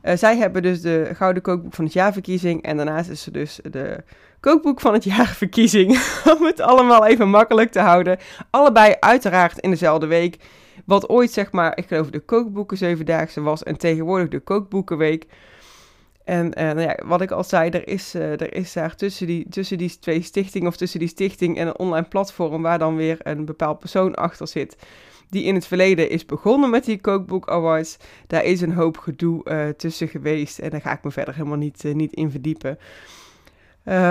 zij 0.02 0.36
hebben 0.36 0.62
dus 0.62 0.80
de 0.80 1.10
Gouden 1.14 1.42
Kookboek 1.42 1.74
van 1.74 1.84
het 1.84 1.92
Jaarverkiezing. 1.92 2.62
En 2.62 2.76
daarnaast 2.76 3.10
is 3.10 3.26
er 3.26 3.32
dus 3.32 3.60
de 3.70 4.04
Kookboek 4.40 4.80
van 4.80 4.92
het 4.92 5.04
Jaarverkiezing. 5.14 5.90
om 6.38 6.44
het 6.44 6.60
allemaal 6.60 7.06
even 7.06 7.28
makkelijk 7.28 7.72
te 7.72 7.80
houden. 7.80 8.18
Allebei 8.50 8.94
uiteraard 9.00 9.58
in 9.58 9.70
dezelfde 9.70 10.06
week. 10.06 10.36
Wat 10.86 11.08
ooit, 11.08 11.30
zeg 11.30 11.52
maar, 11.52 11.76
ik 11.76 11.86
geloof 11.86 12.10
de 12.10 12.20
kookboeken 12.20 12.76
zevendaagse 12.76 13.40
was 13.40 13.62
en 13.62 13.76
tegenwoordig 13.76 14.28
de 14.28 14.40
kookboekenweek. 14.40 15.26
En 16.24 16.46
uh, 16.46 16.64
nou 16.64 16.80
ja, 16.80 16.98
wat 17.06 17.20
ik 17.20 17.30
al 17.30 17.44
zei, 17.44 17.70
er 17.70 17.88
is, 17.88 18.14
uh, 18.14 18.40
er 18.40 18.54
is 18.54 18.72
daar 18.72 18.94
tussen 18.94 19.26
die, 19.26 19.48
tussen 19.48 19.78
die 19.78 19.98
twee 19.98 20.22
stichtingen 20.22 20.68
of 20.68 20.76
tussen 20.76 20.98
die 20.98 21.08
stichting 21.08 21.58
en 21.58 21.66
een 21.66 21.78
online 21.78 22.08
platform 22.08 22.62
waar 22.62 22.78
dan 22.78 22.96
weer 22.96 23.16
een 23.22 23.44
bepaald 23.44 23.78
persoon 23.78 24.14
achter 24.14 24.48
zit. 24.48 24.76
Die 25.30 25.44
in 25.44 25.54
het 25.54 25.66
verleden 25.66 26.10
is 26.10 26.26
begonnen 26.26 26.70
met 26.70 26.84
die 26.84 27.00
Kookboek 27.00 27.48
Awards. 27.48 27.96
Daar 28.26 28.44
is 28.44 28.60
een 28.60 28.72
hoop 28.72 28.98
gedoe 28.98 29.44
uh, 29.44 29.68
tussen 29.68 30.08
geweest 30.08 30.58
en 30.58 30.70
daar 30.70 30.80
ga 30.80 30.92
ik 30.92 31.04
me 31.04 31.10
verder 31.10 31.34
helemaal 31.34 31.58
niet, 31.58 31.84
niet 31.94 32.12
in 32.12 32.30
verdiepen. 32.30 32.78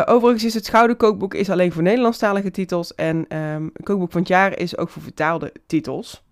overigens 0.06 0.44
is 0.44 0.54
het 0.54 0.70
Gouden 0.70 0.98
Kookboek 0.98 1.34
is 1.34 1.50
alleen 1.50 1.72
voor 1.72 1.84
Nederlandstalige 1.84 2.52
titels 2.52 2.96
en 2.96 3.38
um, 3.38 3.72
Kookboek 3.84 4.12
van 4.12 4.22
het 4.22 4.30
Jaar 4.30 4.58
is 4.58 4.78
ook 4.78 4.90
voor 4.90 5.02
vertaalde 5.02 5.54
titels. 5.68 6.24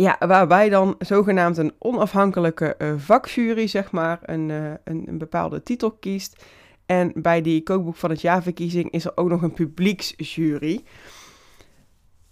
Ja, 0.00 0.16
waarbij 0.18 0.68
dan 0.68 0.94
zogenaamd 0.98 1.56
een 1.56 1.72
onafhankelijke 1.78 2.74
uh, 2.78 2.92
vakjury, 2.96 3.66
zeg 3.66 3.90
maar, 3.90 4.18
een, 4.22 4.48
uh, 4.48 4.70
een, 4.84 5.04
een, 5.06 5.18
bepaalde 5.18 5.62
titel 5.62 5.90
kiest. 5.90 6.44
En 6.86 7.12
bij 7.14 7.42
die 7.42 7.62
kookboek 7.62 7.96
van 7.96 8.10
het 8.10 8.20
jaarverkiezing 8.20 8.90
is 8.90 9.04
er 9.04 9.12
ook 9.14 9.28
nog 9.28 9.42
een 9.42 9.52
publieksjury. 9.52 10.84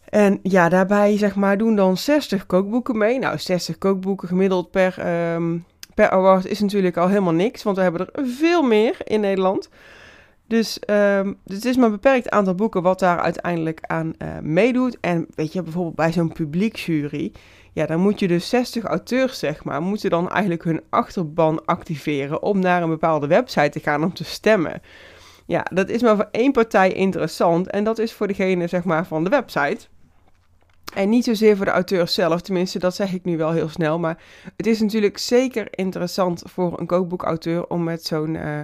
En 0.05 0.39
ja, 0.43 0.69
daarbij 0.69 1.19
zeg 1.19 1.35
maar 1.35 1.59
doen 1.59 1.77
dan 1.77 1.97
60 1.97 2.47
kookboeken 2.47 2.99
mee. 2.99 3.19
Nou, 3.19 3.39
60 3.39 3.79
kookboeken 3.79 4.29
gemiddeld 4.29 4.71
per, 4.71 5.07
um, 5.35 5.65
per 5.95 6.11
award 6.11 6.47
is 6.47 6.61
natuurlijk 6.61 6.97
al 6.97 7.09
helemaal 7.09 7.33
niks, 7.33 7.63
want 7.63 7.77
we 7.77 7.83
hebben 7.83 8.09
er 8.13 8.27
veel 8.27 8.63
meer 8.63 8.97
in 9.05 9.21
Nederland. 9.21 9.69
Dus, 10.47 10.79
um, 10.91 11.39
het 11.47 11.65
is 11.65 11.77
maar 11.77 11.87
een 11.87 11.93
beperkt 11.93 12.31
aantal 12.31 12.55
boeken 12.55 12.83
wat 12.83 12.99
daar 12.99 13.19
uiteindelijk 13.19 13.79
aan 13.83 14.13
uh, 14.19 14.39
meedoet. 14.43 14.99
En 15.01 15.27
weet 15.35 15.53
je, 15.53 15.63
bijvoorbeeld 15.63 15.95
bij 15.95 16.13
zo'n 16.13 16.33
publiekjury, 16.33 17.33
ja, 17.79 17.87
dan 17.87 18.01
moet 18.01 18.19
je 18.19 18.29
dus 18.29 18.49
60 18.49 18.85
auteurs, 18.85 19.39
zeg 19.39 19.65
maar, 19.65 19.83
moeten 19.83 20.11
dan 20.11 20.31
eigenlijk 20.31 20.65
hun 20.65 20.83
achterban 20.91 21.65
activeren 21.65 22.43
om 22.43 22.59
naar 22.59 22.83
een 22.83 22.89
bepaalde 22.89 23.27
website 23.27 23.69
te 23.69 23.81
gaan 23.81 24.05
om 24.05 24.15
te 24.15 24.25
stemmen. 24.25 24.83
Ja, 25.47 25.67
dat 25.73 25.89
is 25.89 26.03
maar 26.03 26.17
voor 26.17 26.29
één 26.31 26.53
partij 26.53 26.93
interessant 26.93 27.71
en 27.71 27.85
dat 27.85 27.99
is 27.99 28.13
voor 28.13 28.27
degene, 28.27 28.67
zeg 28.67 28.85
maar, 28.85 29.07
van 29.07 29.25
de 29.25 29.31
website. 29.31 29.87
En 30.95 31.09
niet 31.09 31.25
zozeer 31.25 31.57
voor 31.57 31.65
de 31.65 31.71
auteur 31.71 32.09
zelf, 32.09 32.41
tenminste, 32.41 32.79
dat 32.79 32.95
zeg 32.95 33.13
ik 33.13 33.25
nu 33.25 33.37
wel 33.37 33.53
heel 33.53 33.69
snel. 33.69 33.99
Maar 33.99 34.23
het 34.57 34.67
is 34.67 34.81
natuurlijk 34.81 35.19
zeker 35.19 35.67
interessant 35.71 36.43
voor 36.47 36.81
een 36.81 36.87
kookboekauteur 36.87 37.67
om 37.67 37.85
met 37.85 38.05
zo'n 38.05 38.35
uh, 38.35 38.61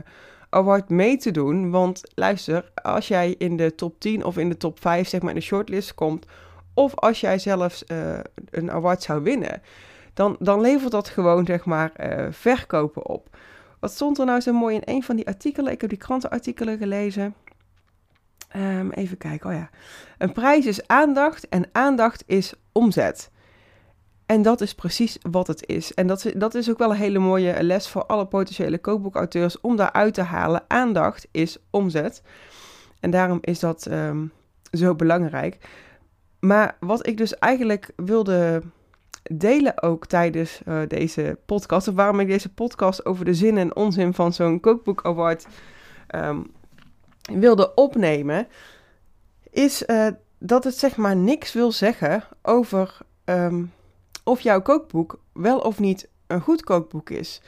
award 0.50 0.88
mee 0.88 1.16
te 1.16 1.30
doen. 1.30 1.70
Want 1.70 2.00
luister, 2.14 2.70
als 2.74 3.08
jij 3.08 3.34
in 3.38 3.56
de 3.56 3.74
top 3.74 4.00
10 4.00 4.24
of 4.24 4.38
in 4.38 4.48
de 4.48 4.56
top 4.56 4.80
5, 4.80 5.08
zeg 5.08 5.20
maar 5.20 5.30
in 5.30 5.38
de 5.38 5.44
shortlist 5.44 5.94
komt, 5.94 6.26
of 6.74 6.94
als 6.94 7.20
jij 7.20 7.38
zelfs 7.38 7.84
uh, 7.86 8.18
een 8.50 8.70
award 8.70 9.02
zou 9.02 9.22
winnen, 9.22 9.62
dan, 10.14 10.36
dan 10.38 10.60
levert 10.60 10.90
dat 10.90 11.08
gewoon, 11.08 11.46
zeg 11.46 11.64
maar, 11.64 11.92
uh, 12.00 12.26
verkopen 12.30 13.06
op. 13.06 13.36
Wat 13.80 13.92
stond 13.92 14.18
er 14.18 14.26
nou 14.26 14.40
zo 14.40 14.52
mooi 14.52 14.74
in 14.74 14.94
een 14.94 15.02
van 15.02 15.16
die 15.16 15.26
artikelen? 15.26 15.72
Ik 15.72 15.80
heb 15.80 15.90
die 15.90 15.98
krantenartikelen 15.98 16.78
gelezen. 16.78 17.34
Um, 18.56 18.90
even 18.90 19.16
kijken, 19.16 19.50
oh 19.50 19.56
ja. 19.56 19.70
Een 20.18 20.32
prijs 20.32 20.66
is 20.66 20.86
aandacht 20.86 21.48
en 21.48 21.68
aandacht 21.72 22.22
is 22.26 22.54
omzet. 22.72 23.30
En 24.26 24.42
dat 24.42 24.60
is 24.60 24.74
precies 24.74 25.18
wat 25.30 25.46
het 25.46 25.66
is. 25.66 25.94
En 25.94 26.06
dat, 26.06 26.32
dat 26.36 26.54
is 26.54 26.70
ook 26.70 26.78
wel 26.78 26.90
een 26.90 26.96
hele 26.96 27.18
mooie 27.18 27.62
les 27.62 27.88
voor 27.88 28.06
alle 28.06 28.26
potentiële 28.26 28.78
kookboekauteurs 28.78 29.60
om 29.60 29.76
daaruit 29.76 30.14
te 30.14 30.22
halen. 30.22 30.64
Aandacht 30.68 31.28
is 31.30 31.58
omzet. 31.70 32.22
En 33.00 33.10
daarom 33.10 33.38
is 33.40 33.58
dat 33.58 33.86
um, 33.90 34.32
zo 34.72 34.94
belangrijk. 34.94 35.68
Maar 36.44 36.76
wat 36.80 37.06
ik 37.06 37.16
dus 37.16 37.38
eigenlijk 37.38 37.90
wilde 37.96 38.62
delen 39.22 39.82
ook 39.82 40.06
tijdens 40.06 40.60
uh, 40.68 40.80
deze 40.88 41.38
podcast, 41.46 41.88
of 41.88 41.94
waarom 41.94 42.20
ik 42.20 42.26
deze 42.26 42.52
podcast 42.52 43.06
over 43.06 43.24
de 43.24 43.34
zin 43.34 43.58
en 43.58 43.76
onzin 43.76 44.14
van 44.14 44.32
zo'n 44.32 44.60
kookboek 44.60 45.04
award 45.04 45.46
um, 46.14 46.52
wilde 47.32 47.74
opnemen, 47.74 48.46
is 49.50 49.82
uh, 49.86 50.06
dat 50.38 50.64
het 50.64 50.78
zeg 50.78 50.96
maar 50.96 51.16
niks 51.16 51.52
wil 51.52 51.72
zeggen 51.72 52.22
over 52.42 52.98
um, 53.24 53.72
of 54.24 54.40
jouw 54.40 54.62
kookboek 54.62 55.18
wel 55.32 55.58
of 55.58 55.78
niet 55.78 56.08
een 56.26 56.40
goed 56.40 56.64
kookboek 56.64 57.10
is. 57.10 57.40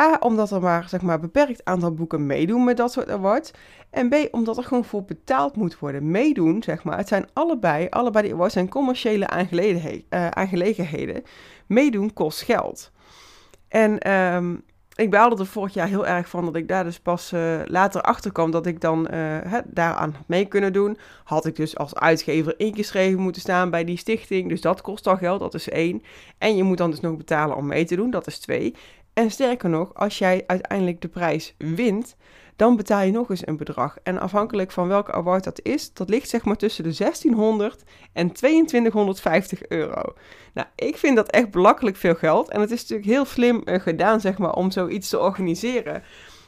A, 0.00 0.16
omdat 0.20 0.50
er 0.50 0.60
maar 0.60 0.88
zeg 0.88 1.02
maar 1.02 1.20
beperkt 1.20 1.64
aantal 1.64 1.94
boeken 1.94 2.26
meedoen 2.26 2.64
met 2.64 2.76
dat 2.76 2.92
soort 2.92 3.10
awards. 3.10 3.50
En 3.90 4.08
B, 4.08 4.14
omdat 4.30 4.56
er 4.56 4.64
gewoon 4.64 4.84
voor 4.84 5.04
betaald 5.04 5.56
moet 5.56 5.78
worden. 5.78 6.10
Meedoen, 6.10 6.62
zeg 6.62 6.84
maar, 6.84 6.96
het 6.96 7.08
zijn 7.08 7.28
allebei, 7.32 7.86
allebei 7.90 8.24
die 8.24 8.34
awards 8.34 8.54
zijn 8.54 8.68
commerciële 8.68 9.26
aangelegenheden. 9.26 10.04
Uh, 10.10 10.28
aangelegenheden. 10.28 11.22
Meedoen 11.66 12.12
kost 12.12 12.42
geld. 12.42 12.90
En 13.68 14.12
um, 14.12 14.64
ik 14.94 15.10
baalde 15.10 15.36
er 15.36 15.46
vorig 15.46 15.74
jaar 15.74 15.88
heel 15.88 16.06
erg 16.06 16.28
van 16.28 16.44
dat 16.44 16.56
ik 16.56 16.68
daar 16.68 16.84
dus 16.84 17.00
pas 17.00 17.32
uh, 17.32 17.60
later 17.64 18.00
achter 18.00 18.32
kwam 18.32 18.50
dat 18.50 18.66
ik 18.66 18.80
dan 18.80 19.00
uh, 19.00 19.08
hè, 19.42 19.60
daaraan 19.64 20.12
had 20.12 20.28
mee 20.28 20.44
kunnen 20.44 20.72
doen. 20.72 20.98
Had 21.24 21.46
ik 21.46 21.56
dus 21.56 21.76
als 21.76 21.94
uitgever 21.94 22.54
ingeschreven 22.58 23.20
moeten 23.20 23.42
staan 23.42 23.70
bij 23.70 23.84
die 23.84 23.96
stichting. 23.98 24.48
Dus 24.48 24.60
dat 24.60 24.80
kost 24.80 25.06
al 25.06 25.16
geld, 25.16 25.40
dat 25.40 25.54
is 25.54 25.68
één. 25.68 26.02
En 26.38 26.56
je 26.56 26.62
moet 26.62 26.78
dan 26.78 26.90
dus 26.90 27.00
nog 27.00 27.16
betalen 27.16 27.56
om 27.56 27.66
mee 27.66 27.84
te 27.84 27.96
doen, 27.96 28.10
dat 28.10 28.26
is 28.26 28.38
twee. 28.38 28.74
En 29.14 29.30
sterker 29.30 29.68
nog, 29.68 29.94
als 29.94 30.18
jij 30.18 30.44
uiteindelijk 30.46 31.00
de 31.00 31.08
prijs 31.08 31.54
wint, 31.58 32.16
dan 32.56 32.76
betaal 32.76 33.02
je 33.02 33.12
nog 33.12 33.30
eens 33.30 33.46
een 33.46 33.56
bedrag. 33.56 33.96
En 34.02 34.18
afhankelijk 34.18 34.70
van 34.70 34.88
welke 34.88 35.12
award 35.12 35.44
dat 35.44 35.60
is, 35.62 35.92
dat 35.92 36.08
ligt 36.08 36.28
zeg 36.28 36.44
maar 36.44 36.56
tussen 36.56 36.84
de 36.84 36.94
1600 36.98 37.82
en 38.12 38.32
2250 38.32 39.68
euro. 39.68 40.02
Nou, 40.54 40.68
ik 40.74 40.96
vind 40.96 41.16
dat 41.16 41.30
echt 41.30 41.50
belachelijk 41.50 41.96
veel 41.96 42.14
geld. 42.14 42.50
En 42.50 42.60
het 42.60 42.70
is 42.70 42.80
natuurlijk 42.80 43.08
heel 43.08 43.24
slim 43.24 43.62
uh, 43.64 43.80
gedaan, 43.80 44.20
zeg 44.20 44.38
maar, 44.38 44.52
om 44.52 44.70
zoiets 44.70 45.08
te 45.08 45.18
organiseren. 45.18 46.02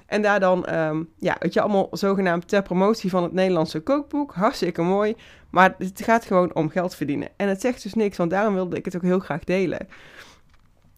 En 0.07 0.23
daar 0.23 0.41
dan, 0.41 0.75
um, 0.75 1.09
ja, 1.19 1.37
weet 1.39 1.53
je, 1.53 1.61
allemaal 1.61 1.89
zogenaamd 1.91 2.49
ter 2.49 2.63
promotie 2.63 3.11
van 3.11 3.23
het 3.23 3.33
Nederlandse 3.33 3.81
kookboek. 3.81 4.35
Hartstikke 4.35 4.83
mooi. 4.83 5.17
Maar 5.51 5.75
het 5.79 6.03
gaat 6.03 6.25
gewoon 6.25 6.55
om 6.55 6.69
geld 6.69 6.95
verdienen. 6.95 7.29
En 7.37 7.49
het 7.49 7.61
zegt 7.61 7.83
dus 7.83 7.95
niks, 7.95 8.17
want 8.17 8.31
daarom 8.31 8.55
wilde 8.55 8.77
ik 8.77 8.85
het 8.85 8.97
ook 8.97 9.03
heel 9.03 9.19
graag 9.19 9.45
delen. 9.45 9.89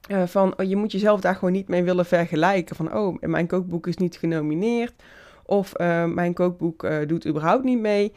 Uh, 0.08 0.22
van 0.26 0.54
oh, 0.56 0.68
je 0.68 0.76
moet 0.76 0.92
jezelf 0.92 1.20
daar 1.20 1.34
gewoon 1.34 1.52
niet 1.52 1.68
mee 1.68 1.82
willen 1.82 2.06
vergelijken. 2.06 2.76
Van 2.76 2.94
oh, 2.94 3.16
mijn 3.20 3.46
kookboek 3.46 3.86
is 3.86 3.96
niet 3.96 4.16
genomineerd. 4.16 5.02
Of 5.44 5.80
uh, 5.80 6.04
mijn 6.04 6.34
kookboek 6.34 6.84
uh, 6.84 6.96
doet 7.06 7.26
überhaupt 7.26 7.64
niet 7.64 7.80
mee. 7.80 8.12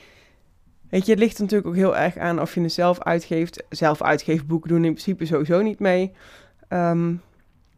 Weet 0.89 1.05
je, 1.05 1.12
het 1.12 1.19
ligt 1.19 1.39
natuurlijk 1.39 1.69
ook 1.69 1.75
heel 1.75 1.98
erg 1.98 2.17
aan 2.17 2.41
of 2.41 2.53
je 2.53 2.62
het 2.62 2.71
zelf 2.71 3.00
uitgeeft. 3.00 3.63
Zelf 3.69 4.01
uitgeefboeken 4.01 4.69
doen 4.69 4.86
in 4.86 4.91
principe 4.91 5.25
sowieso 5.25 5.62
niet 5.62 5.79
mee. 5.79 6.12
Um, 6.69 7.21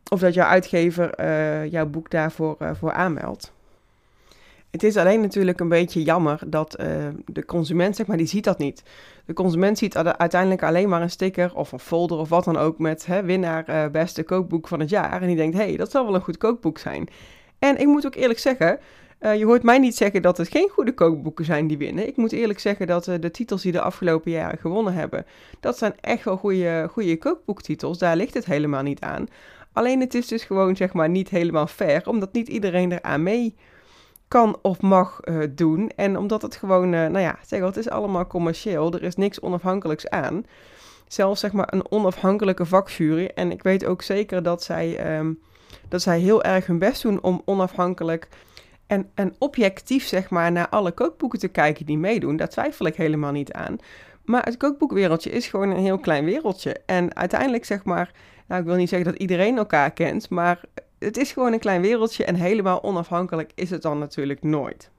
of 0.10 0.20
dat 0.20 0.34
jouw 0.34 0.48
uitgever 0.48 1.26
jouw 1.70 1.86
boek 1.86 2.10
daarvoor 2.10 2.58
voor 2.74 2.92
aanmeldt. 2.92 3.54
Het 4.74 4.84
is 4.84 4.98
alleen 4.98 5.22
natuurlijk 5.22 5.60
een 5.60 5.70
beetje 5.70 6.04
jammer 6.04 6.40
dat 6.48 6.80
uh, 6.80 6.88
de 7.26 7.46
consument, 7.46 7.96
zeg 7.96 8.06
maar, 8.06 8.18
die 8.18 8.28
ziet 8.28 8.44
dat 8.44 8.58
niet. 8.58 8.84
De 9.26 9.34
consument 9.34 9.78
ziet 9.78 9.98
uiteindelijk 9.98 10.64
alleen 10.64 10.90
maar 10.90 11.02
een 11.02 11.10
sticker 11.10 11.56
of 11.56 11.72
een 11.72 11.80
folder 11.80 12.18
of 12.18 12.30
wat 12.30 12.44
dan 12.44 12.58
ook 12.58 12.78
met 12.78 13.06
hè, 13.06 13.24
winnaar 13.24 13.70
uh, 13.70 13.88
beste 13.92 14.24
kookboek 14.24 14.68
van 14.68 14.80
het 14.80 14.90
jaar. 14.90 15.22
En 15.22 15.28
die 15.28 15.36
denkt, 15.36 15.58
hé, 15.58 15.64
hey, 15.64 15.78
dat 15.78 15.92
zal 15.92 16.06
wel 16.06 16.16
een 16.16 16.22
goed 16.22 16.38
kookboek 16.38 16.78
zijn. 16.78 17.08
En 17.60 17.80
ik 17.80 17.86
moet 17.86 18.06
ook 18.06 18.16
eerlijk 18.16 18.40
zeggen, 18.40 18.80
uh, 19.22 19.36
je 19.36 19.46
hoort 19.46 19.64
mij 19.64 19.80
niet 19.80 19.96
zeggen 19.96 20.22
dat 20.22 20.38
het 20.38 20.48
geen 20.48 20.70
goede 20.70 20.94
kookboeken 20.94 21.46
zijn 21.46 21.68
die 21.68 21.78
winnen. 21.78 22.08
Ik 22.08 22.18
moet 22.18 22.32
eerlijk 22.32 22.60
zeggen 22.60 22.88
dat 22.88 23.04
de 23.06 23.32
titels 23.32 23.62
die 23.62 23.72
de 23.72 23.82
afgelopen 23.82 24.32
jaren 24.32 24.60
gewonnen 24.60 24.94
hebben, 24.94 25.26
dat 25.60 25.78
zijn 25.78 25.94
echt 26.02 26.24
wel 26.24 26.38
goede, 26.38 26.88
goede 26.92 27.18
kookboektitels. 27.18 27.98
Daar 27.98 28.16
ligt 28.16 28.34
het 28.34 28.46
helemaal 28.46 28.84
niet 28.84 29.02
aan. 29.02 29.28
Alleen 29.74 30.00
het 30.00 30.14
is 30.14 30.28
dus 30.28 30.44
gewoon, 30.44 30.76
zeg 30.76 30.94
maar, 30.94 31.10
niet 31.10 31.30
helemaal 31.30 31.68
fair, 31.68 32.08
omdat 32.08 32.34
niet 32.34 32.48
iedereen 32.48 32.92
eraan 32.92 33.24
mee 33.24 33.56
kan 34.34 34.58
of 34.62 34.82
mag 34.82 35.20
uh, 35.24 35.44
doen. 35.50 35.92
En 35.96 36.18
omdat 36.18 36.42
het 36.42 36.56
gewoon, 36.56 36.94
uh, 36.94 37.00
nou 37.00 37.20
ja, 37.20 37.38
zeg 37.46 37.62
het 37.62 37.78
is 37.78 37.90
allemaal 37.90 38.28
commercieel. 38.28 38.94
Er 38.94 39.04
is 39.04 39.16
niks 39.16 39.40
onafhankelijks 39.40 40.10
aan. 40.10 40.46
Zelfs 41.08 41.40
zeg 41.40 41.52
maar 41.52 41.74
een 41.74 41.92
onafhankelijke 41.92 42.66
vakjury. 42.66 43.32
En 43.36 43.52
ik 43.52 43.64
weet 43.64 43.86
ook 43.86 44.02
zeker 44.02 44.44
dat 44.44 44.64
zij, 44.64 45.18
um, 45.18 45.40
dat 45.90 46.02
zij 46.02 46.20
heel 46.20 46.44
erg 46.44 46.66
hun 46.66 46.80
best 46.80 47.02
doen 47.02 47.22
om 47.22 47.42
onafhankelijk 47.46 48.28
en, 48.88 49.10
en 49.16 49.36
objectief 49.40 50.06
zeg 50.06 50.30
maar 50.30 50.52
naar 50.52 50.70
alle 50.70 50.92
kookboeken 50.92 51.40
te 51.40 51.48
kijken 51.48 51.86
die 51.86 51.98
meedoen. 51.98 52.36
Daar 52.36 52.50
twijfel 52.50 52.86
ik 52.86 52.96
helemaal 52.96 53.32
niet 53.32 53.52
aan. 53.52 53.78
Maar 54.26 54.44
het 54.44 54.58
kookboekwereldje 54.58 55.30
is 55.30 55.48
gewoon 55.48 55.70
een 55.70 55.84
heel 55.84 56.00
klein 56.00 56.26
wereldje. 56.26 56.82
En 56.86 57.16
uiteindelijk 57.16 57.66
zeg 57.66 57.84
maar, 57.84 58.12
nou 58.48 58.62
ik 58.62 58.68
wil 58.68 58.76
niet 58.76 58.90
zeggen 58.90 59.12
dat 59.12 59.22
iedereen 59.22 59.58
elkaar 59.58 59.92
kent, 59.92 60.30
maar 60.30 60.62
het 61.04 61.18
is 61.18 61.32
gewoon 61.32 61.54
een 61.54 61.60
klein 61.60 61.82
wereldje 61.82 62.26
en 62.26 62.36
helemaal 62.36 62.84
onafhankelijk 62.84 63.52
is 63.56 63.70
het 63.70 63.82
dan 63.82 64.00
natuurlijk 64.00 64.44
nooit. 64.44 64.92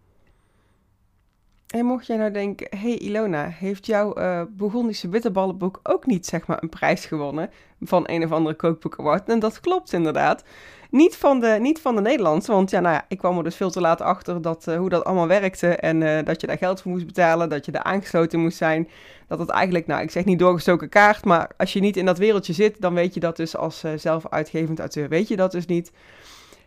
En 1.75 1.85
mocht 1.85 2.07
jij 2.07 2.17
nou 2.17 2.31
denken, 2.31 2.79
hey 2.79 2.99
Ilona, 2.99 3.49
heeft 3.49 3.87
jouw 3.87 4.19
uh, 4.19 4.43
Bourgondische 4.51 5.09
bitterballenboek 5.09 5.81
ook 5.83 6.07
niet 6.07 6.27
zeg 6.27 6.47
maar 6.47 6.63
een 6.63 6.69
prijs 6.69 7.07
gewonnen 7.07 7.51
van 7.81 8.05
een 8.07 8.25
of 8.25 8.33
andere 8.33 8.55
kookboek 8.55 8.99
award? 8.99 9.29
En 9.29 9.39
dat 9.39 9.61
klopt 9.61 9.93
inderdaad. 9.93 10.45
Niet 10.91 11.17
van 11.17 11.41
de, 11.41 11.57
niet 11.61 11.81
van 11.81 11.95
de 11.95 12.01
Nederlandse, 12.01 12.53
want 12.53 12.71
ja, 12.71 12.81
nou 12.81 12.95
ja, 12.95 13.05
ik 13.09 13.19
kwam 13.19 13.37
er 13.37 13.45
dus 13.45 13.57
veel 13.57 13.71
te 13.71 13.81
laat 13.81 14.01
achter 14.01 14.43
dat, 14.43 14.67
uh, 14.69 14.77
hoe 14.77 14.89
dat 14.89 15.05
allemaal 15.05 15.27
werkte. 15.27 15.69
En 15.69 16.01
uh, 16.01 16.19
dat 16.25 16.41
je 16.41 16.47
daar 16.47 16.59
geld 16.59 16.83
voor 16.83 16.91
moest 16.91 17.07
betalen, 17.07 17.49
dat 17.49 17.65
je 17.65 17.73
daar 17.73 17.83
aangesloten 17.83 18.41
moest 18.41 18.57
zijn. 18.57 18.89
Dat 19.29 19.39
het 19.39 19.51
eigenlijk, 19.51 19.87
nou, 19.87 20.03
ik 20.03 20.11
zeg 20.11 20.25
niet 20.25 20.39
doorgestoken 20.39 20.89
kaart, 20.89 21.25
maar 21.25 21.51
als 21.57 21.73
je 21.73 21.81
niet 21.81 21.97
in 21.97 22.07
dat 22.07 22.19
wereldje 22.19 22.53
zit, 22.53 22.81
dan 22.81 22.95
weet 22.95 23.15
je 23.15 23.21
dat 23.21 23.37
dus 23.37 23.57
als 23.57 23.85
uh, 23.85 23.93
zelf 23.97 24.29
uitgevend 24.29 24.79
auteur, 24.79 25.09
weet 25.09 25.29
je 25.29 25.37
dat 25.37 25.53
dus 25.53 25.67
niet. 25.67 25.93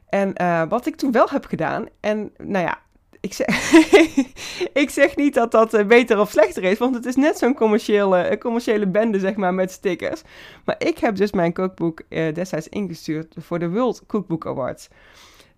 En 0.09 0.33
wat 0.69 0.85
ik 0.85 0.95
toen 0.95 1.11
wel 1.11 1.27
heb 1.29 1.45
gedaan, 1.45 1.85
en 1.99 2.31
nou 2.37 2.65
ja, 2.65 2.79
ik 3.19 3.33
zeg, 3.33 3.71
ik 4.83 4.89
zeg 4.89 5.15
niet 5.15 5.33
dat 5.33 5.51
dat 5.51 5.74
uh, 5.74 5.86
beter 5.86 6.19
of 6.19 6.29
slechter 6.31 6.63
is, 6.63 6.77
want 6.77 6.95
het 6.95 7.05
is 7.05 7.15
net 7.15 7.38
zo'n 7.38 7.53
commerciële, 7.53 8.31
uh, 8.31 8.38
commerciële 8.38 8.88
bende, 8.88 9.19
zeg 9.19 9.36
maar, 9.36 9.53
met 9.53 9.71
stickers. 9.71 10.21
Maar 10.65 10.75
ik 10.77 10.97
heb 10.97 11.15
dus 11.15 11.31
mijn 11.31 11.53
kookboek 11.53 12.01
uh, 12.09 12.33
destijds 12.33 12.69
ingestuurd 12.69 13.36
voor 13.39 13.59
de 13.59 13.69
World 13.69 14.03
Cookbook 14.07 14.45
Awards. 14.45 14.88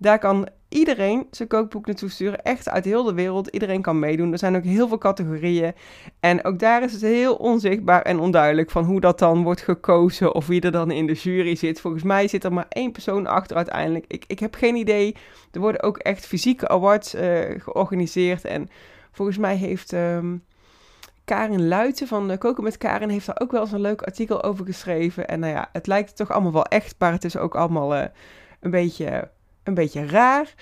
Daar 0.01 0.19
kan 0.19 0.47
iedereen 0.69 1.27
zijn 1.31 1.47
kookboek 1.47 1.85
naartoe 1.85 2.09
sturen. 2.09 2.43
Echt 2.43 2.69
uit 2.69 2.85
heel 2.85 3.03
de 3.03 3.13
wereld. 3.13 3.47
Iedereen 3.47 3.81
kan 3.81 3.99
meedoen. 3.99 4.31
Er 4.31 4.37
zijn 4.37 4.55
ook 4.55 4.63
heel 4.63 4.87
veel 4.87 4.97
categorieën. 4.97 5.73
En 6.19 6.43
ook 6.43 6.59
daar 6.59 6.83
is 6.83 6.91
het 6.91 7.01
heel 7.01 7.35
onzichtbaar 7.35 8.01
en 8.01 8.19
onduidelijk 8.19 8.71
van 8.71 8.83
hoe 8.83 8.99
dat 8.99 9.19
dan 9.19 9.43
wordt 9.43 9.61
gekozen. 9.61 10.35
Of 10.35 10.47
wie 10.47 10.61
er 10.61 10.71
dan 10.71 10.91
in 10.91 11.07
de 11.07 11.13
jury 11.13 11.55
zit. 11.55 11.81
Volgens 11.81 12.03
mij 12.03 12.27
zit 12.27 12.43
er 12.43 12.53
maar 12.53 12.65
één 12.69 12.91
persoon 12.91 13.27
achter 13.27 13.55
uiteindelijk. 13.55 14.05
Ik, 14.07 14.23
ik 14.27 14.39
heb 14.39 14.55
geen 14.55 14.75
idee. 14.75 15.15
Er 15.51 15.59
worden 15.59 15.83
ook 15.83 15.97
echt 15.97 16.25
fysieke 16.25 16.67
awards 16.67 17.15
uh, 17.15 17.21
georganiseerd. 17.57 18.45
En 18.45 18.69
volgens 19.11 19.37
mij 19.37 19.55
heeft. 19.55 19.91
Um, 19.91 20.43
Karin 21.25 21.67
Luiten 21.67 22.07
van 22.07 22.37
Koken 22.37 22.63
met 22.63 22.77
Karin 22.77 23.09
heeft 23.09 23.25
daar 23.25 23.39
ook 23.39 23.51
wel 23.51 23.61
eens 23.61 23.71
een 23.71 23.81
leuk 23.81 24.01
artikel 24.01 24.43
over 24.43 24.65
geschreven. 24.65 25.27
En 25.27 25.39
nou 25.39 25.53
ja, 25.53 25.69
het 25.71 25.87
lijkt 25.87 26.15
toch 26.15 26.31
allemaal 26.31 26.51
wel 26.51 26.65
echt, 26.65 26.95
maar 26.99 27.11
het 27.11 27.23
is 27.23 27.37
ook 27.37 27.55
allemaal 27.55 27.95
uh, 27.95 28.03
een 28.59 28.71
beetje 28.71 29.29
een 29.63 29.73
beetje 29.73 30.05
raar. 30.05 30.53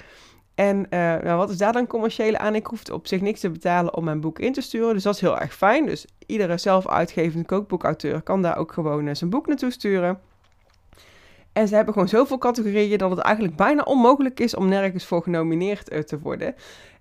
En 0.56 0.78
uh, 0.78 1.00
nou, 1.00 1.38
wat 1.38 1.50
is 1.50 1.58
daar 1.58 1.74
dan 1.74 1.88
commerciële 1.88 2.38
aan? 2.38 2.56
Ik 2.56 2.66
hoefde 2.66 2.94
op 2.94 3.08
zich 3.08 3.22
niks 3.22 3.40
te 3.40 3.50
betalen 3.50 3.96
om 3.96 4.04
mijn 4.04 4.22
boek 4.22 4.40
in 4.40 4.54
te 4.54 4.62
sturen. 4.62 4.94
Dus 4.94 5.04
dat 5.04 5.16
is 5.16 5.22
heel 5.22 5.40
erg 5.40 5.54
fijn. 5.56 5.86
Dus 5.86 6.06
iedere 6.26 6.58
zelf 6.58 6.88
uitgevende 6.88 7.46
kookboekauteur 7.46 8.22
kan 8.22 8.42
daar 8.42 8.58
ook 8.58 8.72
gewoon 8.72 9.16
zijn 9.16 9.30
boek 9.30 9.48
naartoe 9.48 9.72
sturen. 9.72 10.20
En 11.54 11.68
ze 11.68 11.76
hebben 11.76 11.94
gewoon 11.94 12.10
zoveel 12.10 12.38
categorieën 12.38 12.98
dat 12.98 13.10
het 13.10 13.20
eigenlijk 13.20 13.56
bijna 13.56 13.82
onmogelijk 13.82 14.40
is 14.40 14.56
om 14.56 14.68
nergens 14.68 15.06
voor 15.06 15.24
genomineerd 15.24 16.08
te 16.08 16.20
worden. 16.20 16.56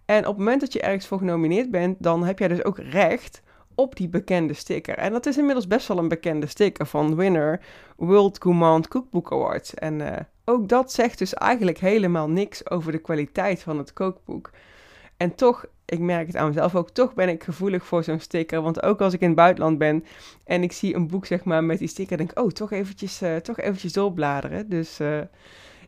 En 0.05 0.19
op 0.19 0.27
het 0.27 0.37
moment 0.37 0.61
dat 0.61 0.73
je 0.73 0.81
ergens 0.81 1.07
voor 1.07 1.19
genomineerd 1.19 1.71
bent, 1.71 1.97
dan 2.03 2.25
heb 2.25 2.39
jij 2.39 2.49
dus 2.49 2.65
ook 2.65 2.79
recht 2.79 3.43
op 3.75 3.97
die 3.97 4.09
bekende 4.09 4.55
sticker. 4.55 4.99
En 4.99 5.13
dat 5.13 5.27
is 5.27 5.39
inmiddels 5.39 5.67
best 5.67 5.89
wel 5.89 5.99
een 5.99 6.09
bekende 6.09 6.47
sticker 6.47 6.87
van 6.87 7.17
winner 7.17 7.61
World 7.97 8.39
Command 8.39 8.89
Cookbook 8.89 9.33
Awards. 9.33 9.75
En 9.75 10.27
ook 10.49 10.69
dat 10.69 10.93
zegt 10.93 11.19
dus 11.19 11.35
eigenlijk 11.35 11.79
helemaal 11.79 12.29
niks 12.29 12.71
over 12.71 12.93
de 12.93 12.99
kwaliteit 12.99 13.63
van 13.63 13.79
het 13.79 13.93
kookboek. 13.93 14.51
En 15.17 15.35
toch, 15.35 15.65
ik 15.85 15.99
merk 15.99 16.27
het 16.27 16.37
aan 16.37 16.47
mezelf 16.47 16.75
ook, 16.75 16.91
toch 16.91 17.15
ben 17.15 17.29
ik 17.29 17.45
gevoelig 17.45 17.87
voor 17.87 18.05
zo'n 18.05 18.21
sticker. 18.21 18.63
Want 18.63 18.83
ook 18.83 19.01
als 19.01 19.13
ik 19.13 19.21
in 19.21 19.27
het 19.27 19.37
buitenland 19.37 19.79
ben 19.79 20.05
en 20.45 20.63
ik 20.63 20.73
zie 20.73 20.95
een 20.95 21.09
boek 21.09 21.27
zeg 21.27 21.45
maar 21.45 21.65
met 21.65 21.79
die 21.79 21.89
sticker, 21.89 22.17
denk 22.17 22.31
ik, 22.31 22.39
oh, 22.39 22.51
toch 22.51 22.73
eventjes, 22.73 23.23
uh, 23.23 23.37
toch 23.37 23.59
eventjes 23.59 23.93
doorbladeren. 23.93 24.69
Dus 24.69 25.01
uh, 25.01 25.21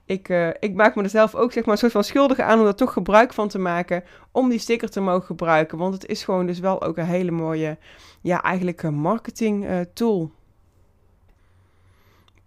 ik, 0.05 0.29
uh, 0.29 0.49
ik 0.49 0.75
maak 0.75 0.95
me 0.95 1.03
er 1.03 1.09
zelf 1.09 1.35
ook 1.35 1.53
zeg 1.53 1.65
maar 1.65 1.73
een 1.73 1.81
soort 1.81 1.93
van 1.93 2.05
schuldig 2.05 2.38
aan 2.38 2.61
om 2.61 2.67
er 2.67 2.75
toch 2.75 2.93
gebruik 2.93 3.33
van 3.33 3.49
te 3.49 3.59
maken. 3.59 4.05
Om 4.33 4.49
die 4.49 4.59
sticker 4.59 4.91
te 4.91 5.00
mogen 5.00 5.27
gebruiken. 5.27 5.79
Want 5.79 5.95
het 5.95 6.07
is 6.07 6.25
gewoon 6.25 6.47
dus 6.47 6.59
wel 6.59 6.83
ook 6.83 6.97
een 6.97 7.07
hele 7.07 7.31
mooie, 7.31 7.79
ja, 8.21 8.43
eigenlijk 8.43 8.83
een 8.83 8.95
marketing 8.95 9.87
tool. 9.93 10.31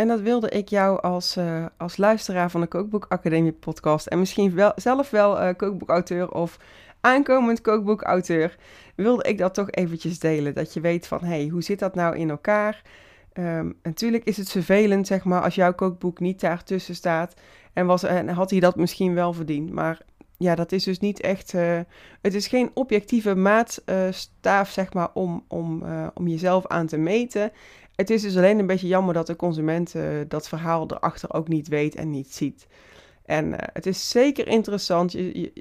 En 0.01 0.08
dat 0.08 0.22
wilde 0.22 0.50
ik 0.50 0.70
jou 0.70 1.01
als, 1.01 1.38
uh, 1.38 1.65
als 1.77 1.98
luisteraar 1.98 2.51
van 2.51 2.62
de 2.62 2.67
Kookboek 2.67 3.05
Academie 3.10 3.51
podcast 3.51 4.08
en 4.08 4.20
misschien 4.20 4.55
wel, 4.55 4.72
zelf 4.75 5.10
wel 5.10 5.41
uh, 5.41 5.50
kookboekauteur 5.58 6.31
of 6.31 6.58
aankomend 7.01 7.62
kookboekauteur, 7.62 8.58
wilde 8.96 9.24
ik 9.24 9.38
dat 9.38 9.53
toch 9.53 9.72
eventjes 9.72 10.20
delen. 10.20 10.53
Dat 10.53 10.74
je 10.74 10.79
weet 10.79 11.08
van, 11.08 11.24
hey, 11.24 11.48
hoe 11.48 11.63
zit 11.63 11.79
dat 11.79 11.96
nou 11.96 12.17
in 12.17 12.29
elkaar? 12.29 12.81
Um, 13.34 13.77
natuurlijk 13.84 14.24
is 14.24 14.38
het 14.38 14.51
vervelend, 14.51 15.08
zeg 15.08 15.24
maar, 15.24 15.41
als 15.41 15.55
jouw 15.55 15.74
kookboek 15.74 16.20
niet 16.20 16.39
daartussen 16.39 16.96
staat. 16.96 17.34
En, 17.74 17.86
was, 17.86 18.03
en 18.03 18.29
had 18.29 18.50
hij 18.51 18.60
dat 18.60 18.75
misschien 18.75 19.13
wel 19.13 19.34
verdiend. 19.34 19.72
Maar 19.72 20.01
ja, 20.38 20.55
dat 20.55 20.72
is 20.72 20.84
dus 20.84 21.00
niet 21.00 21.20
echt. 21.20 21.53
Uh, 21.53 21.79
het 22.22 22.34
is 22.34 22.48
geen 22.48 22.72
objectieve 22.74 23.36
maatstaaf, 23.36 24.70
zeg 24.70 24.93
maar, 24.93 25.10
om, 25.13 25.43
om, 25.48 25.84
om 26.13 26.27
jezelf 26.27 26.67
aan 26.67 26.88
te 26.88 26.98
meten. 26.98 27.51
Het 28.01 28.10
is 28.10 28.22
dus 28.22 28.38
alleen 28.38 28.60
een 28.60 28.67
beetje 28.67 28.88
jammer 28.88 29.13
dat 29.13 29.27
de 29.27 29.36
consument 29.36 29.96
uh, 29.96 30.03
dat 30.27 30.48
verhaal 30.48 30.91
erachter 30.91 31.34
ook 31.34 31.48
niet 31.48 31.67
weet 31.67 31.96
en 31.96 32.10
niet 32.10 32.34
ziet. 32.34 32.67
En 33.25 33.53
het 33.74 33.86
is 33.86 34.10
zeker 34.10 34.48
interessant. 34.48 35.12
Je, 35.12 35.53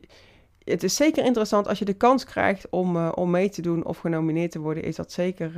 het 0.64 0.82
is 0.82 0.96
zeker 0.96 1.24
interessant 1.24 1.68
als 1.68 1.78
je 1.78 1.84
de 1.84 1.94
kans 1.94 2.24
krijgt 2.24 2.68
om, 2.70 2.96
uh, 2.96 3.12
om 3.14 3.30
mee 3.30 3.48
te 3.48 3.62
doen 3.62 3.84
of 3.84 3.98
genomineerd 3.98 4.50
te 4.50 4.58
worden, 4.58 4.82
is 4.82 4.96
dat 4.96 5.12
zeker, 5.12 5.52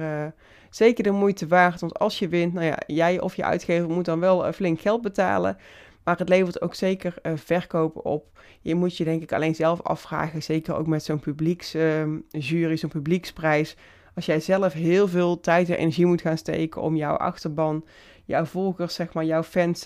zeker 0.71 1.05
de 1.05 1.11
moeite 1.11 1.47
waard. 1.47 1.81
Want 1.81 1.99
als 1.99 2.19
je 2.19 2.29
wint, 2.29 2.53
nou 2.53 2.67
ja, 2.67 2.79
jij 2.87 3.21
of 3.21 3.37
je 3.37 3.45
uitgever 3.45 3.91
moet 3.91 4.05
dan 4.05 4.21
wel 4.21 4.53
flink 4.53 4.81
geld 4.81 5.03
betalen. 5.03 5.57
Maar 6.05 6.19
het 6.19 6.29
levert 6.29 6.63
ook 6.63 6.75
zeker 6.75 7.15
verkopen 7.35 8.05
op. 8.05 8.39
Je 8.61 8.75
moet 8.75 8.97
je 8.97 9.05
denk 9.05 9.23
ik 9.23 9.33
alleen 9.33 9.55
zelf 9.55 9.83
afvragen, 9.83 10.43
zeker 10.43 10.77
ook 10.77 10.87
met 10.87 11.05
zo'n 11.05 11.21
publieksjury, 11.21 12.77
zo'n 12.77 12.91
publieksprijs. 12.91 13.77
Als 14.15 14.27
jij 14.27 14.41
zelf 14.41 14.73
heel 14.73 15.09
veel 15.09 15.41
tijd 15.41 15.69
en 15.69 15.77
energie 15.77 16.07
moet 16.07 16.21
gaan 16.21 16.39
steken 16.39 16.83
om 16.83 16.97
jouw 16.97 17.17
achterban, 17.17 17.85
jouw 18.25 18.45
volgers, 18.45 18.95
zeg 18.95 19.13
maar, 19.13 19.25
jouw 19.25 19.43
fans 19.43 19.81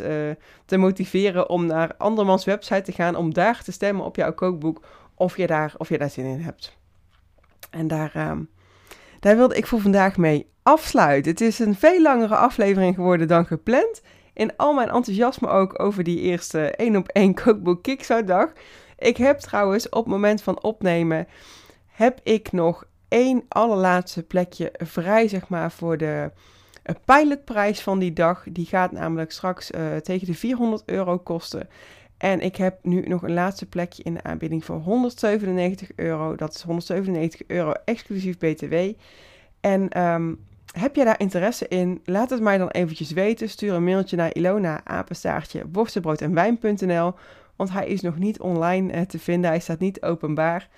te 0.65 0.77
motiveren 0.77 1.49
om 1.49 1.67
naar 1.67 1.95
andermans 1.97 2.45
website 2.45 2.83
te 2.83 2.93
gaan, 2.93 3.17
om 3.17 3.35
daar 3.35 3.63
te 3.63 3.73
stemmen 3.73 4.05
op 4.05 4.17
jouw 4.17 4.33
kookboek 4.33 4.83
of 5.17 5.37
je 5.37 5.47
daar, 5.47 5.75
of 5.77 5.89
je 5.89 5.99
daar 5.99 6.11
zin 6.11 6.25
in 6.25 6.41
hebt. 6.41 6.77
En 7.71 7.87
daar, 7.89 8.13
uh, 8.17 8.33
daar 9.21 9.37
wilde 9.37 9.57
ik 9.57 9.67
voor 9.67 9.81
vandaag 9.81 10.17
mee 10.17 10.51
afsluiten. 10.63 11.31
Het 11.31 11.41
is 11.41 11.59
een 11.59 11.75
veel 11.75 12.03
langere 12.03 12.37
aflevering 12.37 12.95
geworden 12.95 13.29
dan 13.29 13.47
gepland. 13.47 14.03
In 14.33 14.57
al 14.57 14.75
mijn 14.75 14.89
enthousiasme 14.89 15.49
ook 15.49 15.83
over 15.83 16.05
die 16.05 16.21
eerste 16.21 16.71
1 16.71 16.97
op 16.97 17.09
1 17.09 17.35
kookboek 17.35 17.83
Kickstart 17.83 18.27
dag. 18.27 18.53
Ik 18.99 19.17
heb 19.17 19.39
trouwens 19.39 19.89
op 19.89 20.05
het 20.05 20.13
moment 20.13 20.43
van 20.43 20.63
opnemen, 20.63 21.27
heb 21.87 22.21
ik 22.23 22.53
nog 22.53 22.85
één 23.09 23.45
allerlaatste 23.49 24.23
plekje 24.23 24.73
vrij, 24.79 25.29
zeg 25.29 25.49
maar, 25.49 25.71
voor 25.71 25.97
de 25.97 26.31
pilotprijs 27.05 27.81
van 27.81 27.99
die 27.99 28.13
dag. 28.13 28.45
Die 28.51 28.67
gaat 28.67 28.93
namelijk 28.93 29.33
straks 29.33 29.71
uh, 29.71 29.97
tegen 29.97 30.27
de 30.27 30.35
400 30.35 30.83
euro 30.87 31.19
kosten. 31.19 31.69
En 32.19 32.41
ik 32.41 32.57
heb 32.57 32.79
nu 32.83 33.01
nog 33.01 33.23
een 33.23 33.35
laatste 33.35 33.67
plekje 33.67 34.03
in 34.03 34.15
de 34.15 34.23
aanbieding 34.23 34.65
voor 34.65 34.77
197 34.77 35.91
euro. 35.97 36.35
Dat 36.35 36.55
is 36.55 36.63
197 36.63 37.41
euro 37.47 37.73
exclusief 37.85 38.39
BTW. 38.39 38.75
En 39.61 40.03
um, 40.03 40.39
heb 40.79 40.97
je 40.97 41.05
daar 41.05 41.21
interesse 41.21 41.69
in? 41.69 42.01
Laat 42.05 42.31
het 42.31 42.41
mij 42.41 42.59
dan 42.59 42.69
eventjes 42.69 43.11
weten. 43.11 43.49
Stuur 43.49 43.75
een 43.75 43.85
mailtje 43.85 44.17
naar 44.17 44.35
Ilona 44.35 44.81
apenstaartje 44.85 45.65
worstenbrood 45.73 46.21
en 46.21 46.35
wijn.nl. 46.35 47.15
Want 47.57 47.71
hij 47.71 47.87
is 47.87 48.01
nog 48.01 48.19
niet 48.19 48.41
online 48.41 48.93
eh, 48.93 49.03
te 49.03 49.19
vinden. 49.19 49.51
Hij 49.51 49.61
staat 49.61 49.79
niet 49.79 50.03
openbaar. 50.03 50.69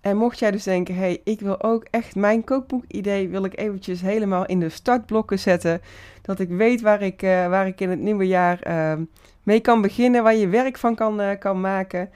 En 0.00 0.16
mocht 0.16 0.38
jij 0.38 0.50
dus 0.50 0.62
denken, 0.62 0.94
hey, 0.94 1.20
ik 1.24 1.40
wil 1.40 1.62
ook 1.62 1.84
echt 1.90 2.14
mijn 2.14 2.44
kookboek-idee 2.44 3.28
wil 3.28 3.44
ik 3.44 3.58
eventjes 3.58 4.00
helemaal 4.00 4.46
in 4.46 4.60
de 4.60 4.68
startblokken 4.68 5.38
zetten. 5.38 5.80
Dat 6.22 6.38
ik 6.38 6.48
weet 6.48 6.80
waar 6.80 7.02
ik, 7.02 7.22
uh, 7.22 7.48
waar 7.48 7.66
ik 7.66 7.80
in 7.80 7.90
het 7.90 7.98
nieuwe 7.98 8.26
jaar 8.26 8.68
uh, 8.68 9.04
mee 9.42 9.60
kan 9.60 9.80
beginnen, 9.80 10.22
waar 10.22 10.34
je 10.34 10.48
werk 10.48 10.78
van 10.78 10.94
kan, 10.94 11.20
uh, 11.20 11.30
kan 11.38 11.60
maken. 11.60 12.10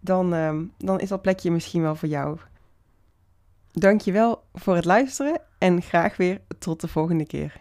Dan, 0.00 0.34
ehm, 0.34 0.62
dan 0.78 1.00
is 1.00 1.08
dat 1.08 1.22
plekje 1.22 1.50
misschien 1.50 1.82
wel 1.82 1.94
voor 1.94 2.08
jou. 2.08 2.38
Dankjewel 3.72 4.42
voor 4.54 4.74
het 4.74 4.84
luisteren 4.84 5.40
en 5.58 5.82
graag 5.82 6.16
weer 6.16 6.40
tot 6.58 6.80
de 6.80 6.88
volgende 6.88 7.26
keer. 7.26 7.60